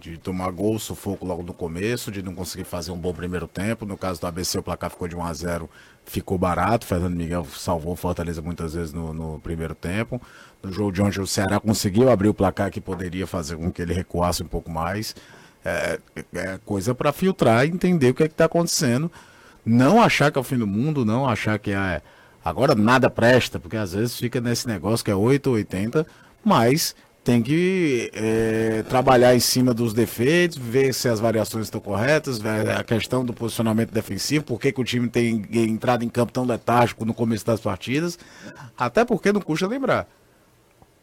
[0.00, 3.86] De tomar gol, sufoco logo no começo, de não conseguir fazer um bom primeiro tempo.
[3.86, 5.70] No caso do ABC, o placar ficou de 1 a 0
[6.04, 6.86] ficou barato.
[6.86, 10.20] Fernando Miguel salvou Fortaleza muitas vezes no, no primeiro tempo.
[10.62, 13.80] No jogo de ontem, o Ceará conseguiu abrir o placar que poderia fazer com que
[13.80, 15.14] ele recuasse um pouco mais.
[15.64, 16.00] É,
[16.34, 19.10] é coisa para filtrar e entender o que é está acontecendo.
[19.64, 22.02] Não achar que é o fim do mundo, não achar que é.
[22.44, 26.06] Agora nada presta, porque às vezes fica nesse negócio que é 8 ou 80,
[26.44, 32.38] mas tem que é, trabalhar em cima dos defeitos, ver se as variações estão corretas,
[32.38, 36.44] ver a questão do posicionamento defensivo, por que, o time tem entrado em campo tão
[36.44, 38.18] letárgico no começo das partidas.
[38.76, 40.08] Até porque não custa lembrar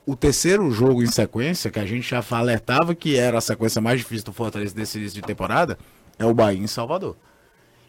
[0.08, 4.00] o terceiro jogo em sequência, que a gente já alertava que era a sequência mais
[4.00, 5.78] difícil do Fortaleza nesse início de temporada,
[6.18, 7.18] é o Bahia em Salvador.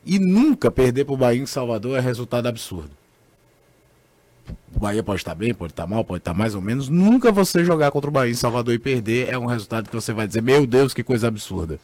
[0.05, 2.91] E nunca perder para o Bahia em Salvador é resultado absurdo.
[4.79, 6.89] O Bahia pode estar bem, pode estar mal, pode estar mais ou menos.
[6.89, 10.13] Nunca você jogar contra o Bahia em Salvador e perder é um resultado que você
[10.13, 11.81] vai dizer, meu Deus, que coisa absurda.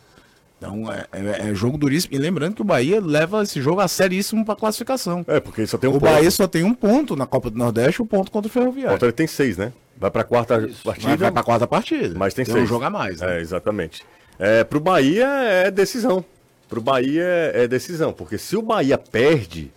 [0.57, 2.15] Então é, é, é, jogo duríssimo.
[2.15, 5.25] E lembrando que o Bahia leva esse jogo a seríssimo para classificação.
[5.27, 6.09] É, porque só tem um o ponto.
[6.09, 8.95] O Bahia só tem um ponto na Copa do Nordeste, um ponto contra o Ferroviário.
[8.95, 9.73] Então ele tem seis, né?
[9.97, 10.85] Vai para a quarta Isso.
[10.85, 11.09] partida.
[11.09, 12.15] Vai, vai para a quarta partida.
[12.17, 12.65] Mas tem, tem seis.
[12.65, 13.21] um jogo a mais.
[13.21, 13.39] Né?
[13.39, 14.05] É, exatamente.
[14.39, 16.25] É, para o Bahia é decisão.
[16.69, 18.13] Para o Bahia é, é decisão.
[18.13, 19.73] Porque se o Bahia perde,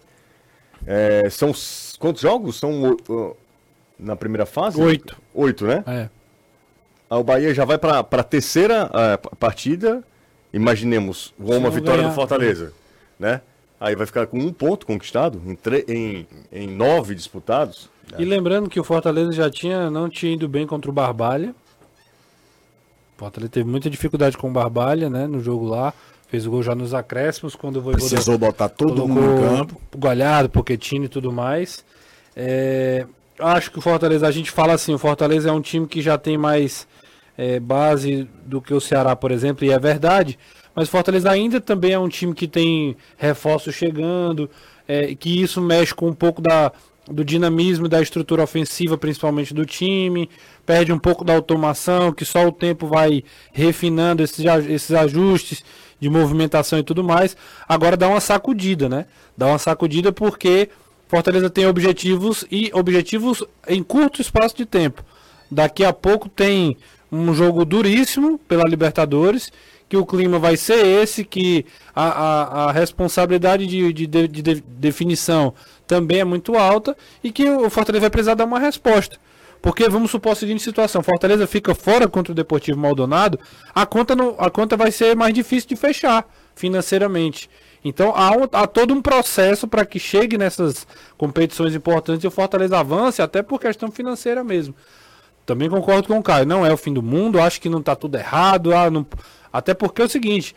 [0.87, 1.51] é, são
[1.99, 2.57] quantos jogos?
[2.57, 2.97] São
[3.99, 4.81] na primeira fase?
[4.81, 5.17] Oito.
[5.33, 5.83] Oito, né?
[5.85, 6.09] É.
[7.09, 10.03] Ah, o Bahia já vai para a terceira uh, partida
[10.53, 12.73] Imaginemos uma vitória ganhar, do Fortaleza,
[13.19, 13.41] né?
[13.79, 15.57] Aí vai ficar com um ponto conquistado em,
[15.87, 17.89] em, em nove disputados.
[18.17, 21.53] E lembrando que o Fortaleza já tinha, não tinha ido bem contra o Barbalha.
[23.15, 25.27] O Fortaleza teve muita dificuldade com o Barbalha, né?
[25.27, 25.93] No jogo lá.
[26.27, 29.81] Fez o gol já nos acréscimos, quando o Precisou botar todo mundo no campo.
[29.97, 31.85] Galhardo, Pochettino e tudo mais.
[32.35, 33.05] É,
[33.39, 36.17] acho que o Fortaleza, a gente fala assim, o Fortaleza é um time que já
[36.17, 36.85] tem mais
[37.37, 40.37] é, base do que o Ceará, por exemplo, e é verdade.
[40.75, 44.49] Mas Fortaleza ainda também é um time que tem reforços chegando,
[44.87, 46.71] é, que isso mexe com um pouco da,
[47.09, 50.29] do dinamismo da estrutura ofensiva, principalmente do time,
[50.65, 55.63] perde um pouco da automação, que só o tempo vai refinando esses, esses ajustes
[55.99, 57.35] de movimentação e tudo mais.
[57.67, 59.05] Agora dá uma sacudida, né?
[59.35, 60.69] Dá uma sacudida porque
[61.07, 65.03] Fortaleza tem objetivos e objetivos em curto espaço de tempo.
[65.49, 66.77] Daqui a pouco tem
[67.11, 69.51] um jogo duríssimo pela Libertadores,
[69.87, 74.61] que o clima vai ser esse, que a, a, a responsabilidade de, de, de, de
[74.61, 75.53] definição
[75.87, 79.17] também é muito alta e que o Fortaleza vai precisar dar uma resposta.
[79.61, 83.39] Porque vamos supor a seguinte situação: Fortaleza fica fora contra o Deportivo Maldonado,
[83.73, 87.49] a conta, não, a conta vai ser mais difícil de fechar financeiramente.
[87.83, 90.87] Então há, um, há todo um processo para que chegue nessas
[91.17, 94.75] competições importantes e o Fortaleza avance, até por questão financeira mesmo.
[95.45, 97.95] Também concordo com o Caio, não é o fim do mundo, acho que não está
[97.95, 99.05] tudo errado, ah, não...
[99.53, 100.53] até porque é o seguinte,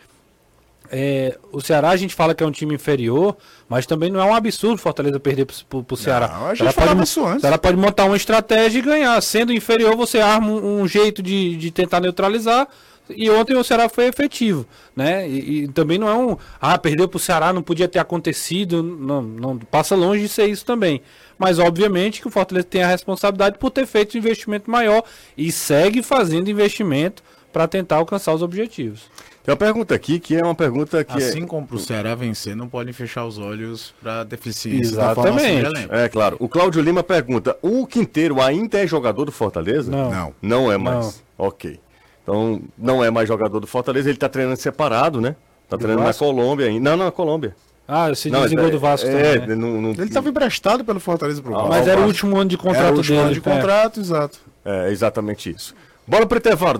[0.89, 3.37] é, o Ceará a gente fala que é um time inferior,
[3.69, 6.27] mas também não é um absurdo Fortaleza perder pro, pro, Ceará.
[6.27, 7.43] Não, a gente pode, isso antes.
[7.43, 9.21] Ela pode montar uma estratégia e ganhar.
[9.21, 12.67] Sendo inferior, você arma um, um jeito de, de tentar neutralizar.
[13.09, 14.65] E ontem o Ceará foi efetivo,
[14.95, 15.27] né?
[15.27, 16.37] E, e, também não é um.
[16.59, 18.83] Ah, perdeu pro Ceará, não podia ter acontecido.
[18.83, 21.01] Não, não passa longe de ser isso também.
[21.37, 25.03] Mas obviamente que o Fortaleza tem a responsabilidade por ter feito um investimento maior
[25.37, 29.01] e segue fazendo investimento para tentar alcançar os objetivos.
[29.43, 31.13] Tem uma pergunta aqui que é uma pergunta que.
[31.13, 31.45] É- assim é...
[31.47, 35.87] como para o Ceará vencer, não podem fechar os olhos para deficiência Exatamente.
[35.89, 36.37] É claro.
[36.39, 39.91] O Cláudio Lima pergunta: o Quinteiro ainda é jogador do Fortaleza?
[39.91, 40.11] Não.
[40.11, 41.23] Não, não é mais.
[41.37, 41.47] Não.
[41.47, 41.79] Ok.
[42.23, 45.35] Então, não é mais jogador do Fortaleza, ele está treinando separado, né?
[45.63, 46.91] Está treinando na Colômbia ainda.
[46.91, 47.55] Não, não, na Colômbia.
[47.87, 49.47] Ah, você desligou do Vasco é, também.
[49.47, 49.55] Né?
[49.55, 49.89] Não, não...
[49.91, 51.67] Ele estava emprestado pelo Fortaleza pro Vasco.
[51.67, 53.25] Mas era o último ano de contrato era o último dele.
[53.25, 54.03] ano de contrato, é.
[54.03, 54.39] exato.
[54.63, 55.73] É, exatamente isso.
[56.07, 56.79] Bola pro intervalo.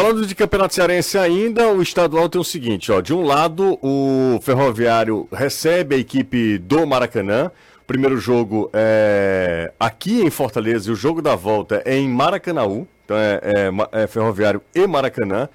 [0.00, 4.38] Falando de Campeonato Cearense ainda, o estadual tem o seguinte, ó, de um lado o
[4.40, 7.50] Ferroviário recebe a equipe do Maracanã,
[7.84, 13.16] primeiro jogo é aqui em Fortaleza e o jogo da volta é em Maracanaú, então
[13.16, 15.48] é, é, é Ferroviário e Maracanã,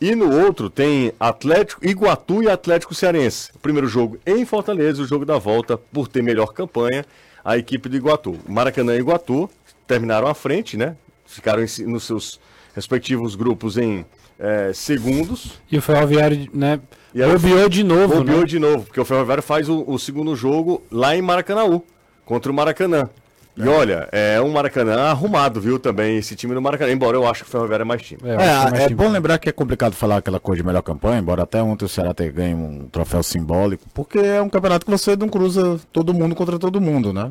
[0.00, 5.06] e no outro tem Atlético Iguatu e Atlético Cearense, o primeiro jogo em Fortaleza o
[5.06, 7.06] jogo da volta por ter melhor campanha,
[7.44, 8.40] a equipe do Iguatu.
[8.48, 9.48] Maracanã e Iguatu
[9.86, 12.40] terminaram à frente, né, ficaram nos seus
[12.74, 14.04] respectivos grupos em
[14.38, 15.60] é, segundos.
[15.70, 16.80] E o Ferroviário, né?
[17.14, 18.46] Bobeou de novo, Bobeou né?
[18.46, 21.80] de novo, porque o Ferroviário faz o, o, segundo jogo lá em Maracanã,
[22.24, 23.08] contra o Maracanã.
[23.56, 23.68] E é.
[23.68, 27.48] olha, é um Maracanã arrumado, viu, também, esse time do Maracanã, embora eu acho que
[27.48, 28.20] o Ferroviário é mais time.
[28.24, 28.94] É, é, mais é time.
[28.96, 31.88] bom lembrar que é complicado falar aquela coisa de melhor campanha, embora até ontem o
[31.88, 36.12] Ceará tenha ganho um troféu simbólico, porque é um campeonato que você não cruza todo
[36.12, 37.30] mundo contra todo mundo, né?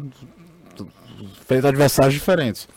[1.46, 2.70] Feito adversários diferentes.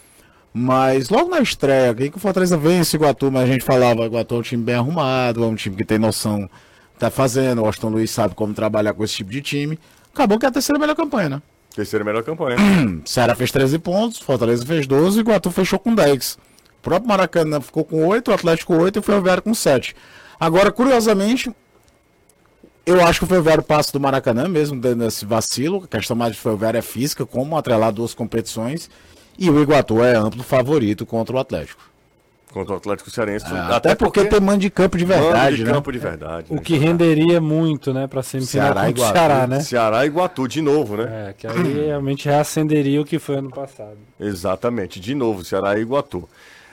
[0.59, 4.07] Mas logo na estreia, que o Fortaleza vence o Iguatu, mas a gente falava, o
[4.07, 6.49] Iguatu é um time bem arrumado, é um time que tem noção
[6.99, 9.79] tá fazendo, o Austin Luiz sabe como trabalhar com esse tipo de time.
[10.15, 11.43] Acabou que é a terceira melhor campanha, né?
[11.75, 12.57] Terceira melhor campanha.
[13.05, 16.33] Ceará fez 13 pontos, Fortaleza fez 12 e o Iguatu fechou com 10.
[16.33, 16.39] O
[16.81, 19.95] próprio Maracanã ficou com 8, o Atlético 8 e o Ferroviário com 7.
[20.41, 21.55] Agora, curiosamente,
[22.87, 25.85] eu acho que o Ferroviário passa do Maracanã mesmo, dando esse vacilo.
[25.85, 28.89] A questão mais de Ferroviário é física, como atrelar duas competições.
[29.39, 31.83] E o Iguatu é amplo favorito contra o Atlético.
[32.53, 33.45] Contra o Atlético Cearense.
[33.51, 35.35] Ah, até, porque, porque, tem mando de campo de verdade.
[35.35, 35.73] Mando de né?
[35.73, 36.47] campo de verdade.
[36.51, 39.61] O né, que renderia muito, né, para semifinal Ceará o Ceará, né?
[39.61, 41.29] Ceará e Iguatu de novo, né?
[41.29, 43.99] É, que aí realmente reacenderia o que foi ano passado.
[44.19, 46.27] Exatamente, de novo, Ceará e Iguatu.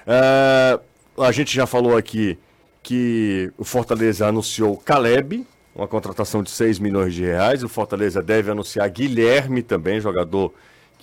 [0.07, 0.79] É,
[1.17, 2.37] a gente já falou aqui
[2.81, 5.45] que o Fortaleza anunciou Caleb,
[5.75, 7.63] uma contratação de 6 milhões de reais.
[7.63, 10.53] O Fortaleza deve anunciar Guilherme também, jogador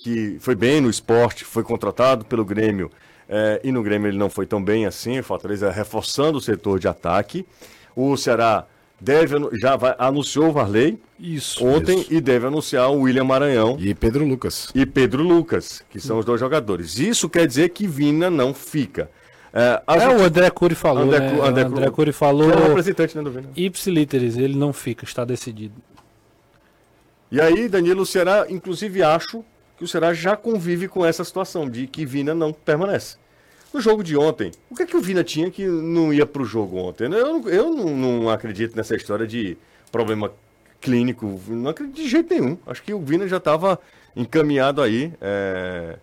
[0.03, 2.89] que foi bem no esporte, foi contratado pelo Grêmio
[3.29, 5.19] é, e no Grêmio ele não foi tão bem assim.
[5.19, 7.45] O Fortaleza reforçando o setor de ataque.
[7.95, 8.65] O Ceará
[8.99, 12.13] deve já vai, anunciou o Varley isso, ontem isso.
[12.13, 16.25] e deve anunciar o William Maranhão e Pedro Lucas e Pedro Lucas que são os
[16.25, 19.09] dois jogadores isso quer dizer que Vina não fica
[19.51, 20.21] é, é gente...
[20.21, 21.41] o André Cury falou André, né?
[21.41, 25.03] André, André Cury falou que é o representante né, do Vina ipsiliteris ele não fica
[25.03, 25.73] está decidido
[27.31, 29.43] e aí Danilo o Ceará inclusive acho
[29.81, 33.17] que o Ceará já convive com essa situação de que Vina não permanece.
[33.73, 36.43] No jogo de ontem, o que é que o Vina tinha que não ia para
[36.43, 37.11] o jogo ontem?
[37.11, 39.57] Eu, eu não, não, acredito nessa história de
[39.91, 40.31] problema
[40.79, 42.59] clínico, não acredito de jeito nenhum.
[42.67, 43.79] Acho que o Vina já estava
[44.15, 45.97] encaminhado aí, é,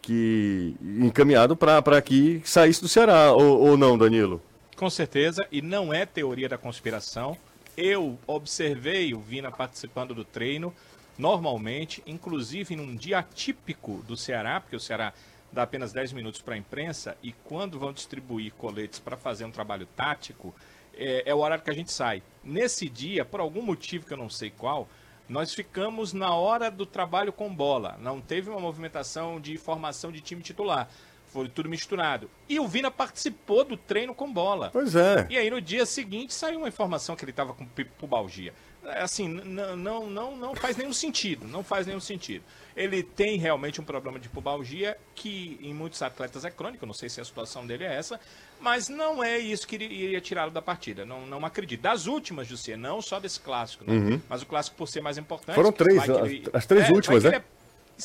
[0.00, 4.40] que encaminhado para que saísse do Ceará, ou, ou não, Danilo?
[4.76, 7.36] Com certeza, e não é teoria da conspiração.
[7.76, 10.72] Eu observei o Vina participando do treino
[11.20, 15.12] normalmente, inclusive num dia típico do Ceará, porque o Ceará
[15.52, 19.50] dá apenas 10 minutos para a imprensa e quando vão distribuir coletes para fazer um
[19.50, 20.54] trabalho tático,
[20.96, 22.22] é, é, o horário que a gente sai.
[22.42, 24.88] Nesse dia, por algum motivo que eu não sei qual,
[25.28, 27.98] nós ficamos na hora do trabalho com bola.
[28.00, 30.88] Não teve uma movimentação de formação de time titular.
[31.26, 32.28] Foi tudo misturado.
[32.48, 34.70] E o Vina participou do treino com bola.
[34.72, 35.26] Pois é.
[35.30, 37.66] E aí no dia seguinte saiu uma informação que ele estava com
[37.98, 38.52] pubalgia.
[38.84, 41.46] É, assim, não, não, não faz nenhum sentido.
[41.46, 42.44] Não faz nenhum sentido.
[42.76, 46.86] Ele tem realmente um problema de pubalgia que em muitos atletas é crônico.
[46.86, 48.18] Não sei se a situação dele é essa,
[48.60, 51.04] mas não é isso que iria tirá-lo da partida.
[51.04, 51.80] Não, não acredito.
[51.80, 53.92] Das últimas, José, não só desse clássico, né?
[53.92, 54.20] uhum.
[54.28, 55.54] mas o clássico por ser mais importante.
[55.54, 57.36] Foram três, ele, as, três é, últimas, né?
[57.36, 57.42] É,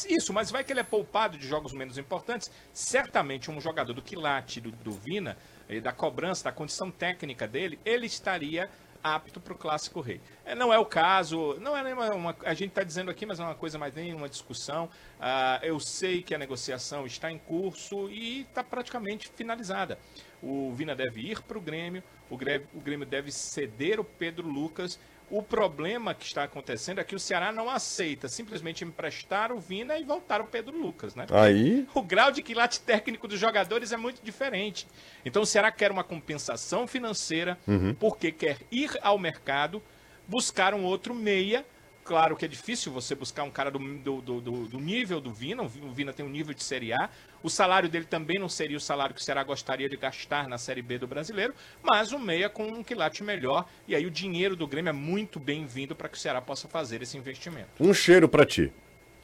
[0.09, 2.51] isso, mas vai que ele é poupado de jogos menos importantes.
[2.73, 5.37] Certamente um jogador do quilate, do, do Vina,
[5.69, 8.69] eh, da cobrança, da condição técnica dele, ele estaria
[9.05, 10.19] apto para o clássico rei.
[10.43, 13.39] É, não é o caso, não é nenhuma, uma, a gente está dizendo aqui, mas
[13.39, 14.85] é uma coisa mais nem uma discussão.
[15.19, 19.99] Uh, eu sei que a negociação está em curso e está praticamente finalizada.
[20.41, 22.01] O Vina deve ir para o Grêmio,
[22.31, 22.35] o
[22.81, 24.99] Grêmio deve ceder o Pedro Lucas
[25.29, 29.97] o problema que está acontecendo é que o Ceará não aceita simplesmente emprestar o Vina
[29.97, 31.25] e voltar o Pedro Lucas, né?
[31.31, 31.87] Aí.
[31.93, 34.87] O grau de quilate técnico dos jogadores é muito diferente.
[35.25, 37.93] Então o Ceará quer uma compensação financeira uhum.
[37.95, 39.81] porque quer ir ao mercado
[40.27, 41.65] buscar um outro meia
[42.05, 45.63] Claro que é difícil você buscar um cara do, do, do, do, nível do Vina.
[45.63, 47.09] O Vina tem um nível de Série A.
[47.45, 50.57] O salário dele também não seria o salário que o Ceará gostaria de gastar na
[50.57, 53.65] Série B do brasileiro, mas um meia com um quilate melhor.
[53.87, 57.03] E aí o dinheiro do Grêmio é muito bem-vindo para que o Ceará possa fazer
[57.03, 57.67] esse investimento.
[57.79, 58.73] Um cheiro para ti.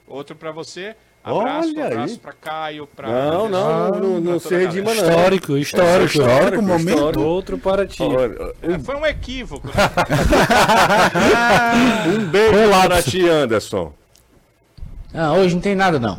[0.06, 0.96] Outro para você.
[1.24, 5.04] Abraço, Olha abraço para Caio, para Não, não, não, não se redima não.
[5.04, 7.24] Histórico, histórico, histórico, histórico momento histórico.
[7.24, 8.04] outro para ti.
[8.62, 9.68] É, foi um equívoco.
[9.68, 9.74] Né?
[12.20, 13.92] um beijo Olá, para ti, Anderson.
[15.12, 16.16] Ah, hoje não tem nada não.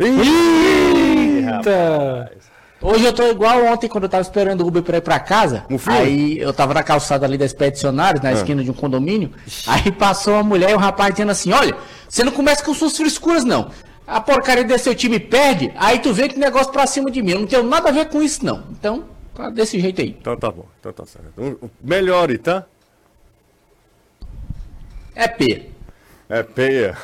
[1.57, 2.33] Eita!
[2.81, 5.65] Hoje eu tô igual ontem quando eu tava esperando o Uber pra ir pra casa.
[5.71, 8.33] Um aí eu tava na calçada ali da Expedicionários, na ah.
[8.33, 9.31] esquina de um condomínio.
[9.69, 11.77] Aí passou uma mulher e um rapaz dizendo assim: Olha,
[12.09, 13.71] você não começa com suas frescuras, não
[14.07, 17.33] a porcaria desse seu time perde, aí tu vê que negócio pra cima de mim.
[17.33, 18.65] Eu não tenho nada a ver com isso, não.
[18.71, 20.17] Então, tá desse jeito aí.
[20.21, 21.71] Então tá bom, então tá certo.
[21.83, 22.67] Melhore, tá?
[25.15, 25.71] É P.
[26.29, 26.95] É P.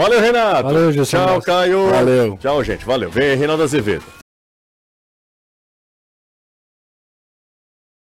[0.00, 0.62] Valeu, Renato.
[0.62, 1.90] Valeu, Tchau, Caio.
[1.90, 2.38] Valeu.
[2.40, 2.86] Tchau, gente.
[2.86, 3.10] Valeu.
[3.10, 4.19] Vem, Reinaldo Azevedo.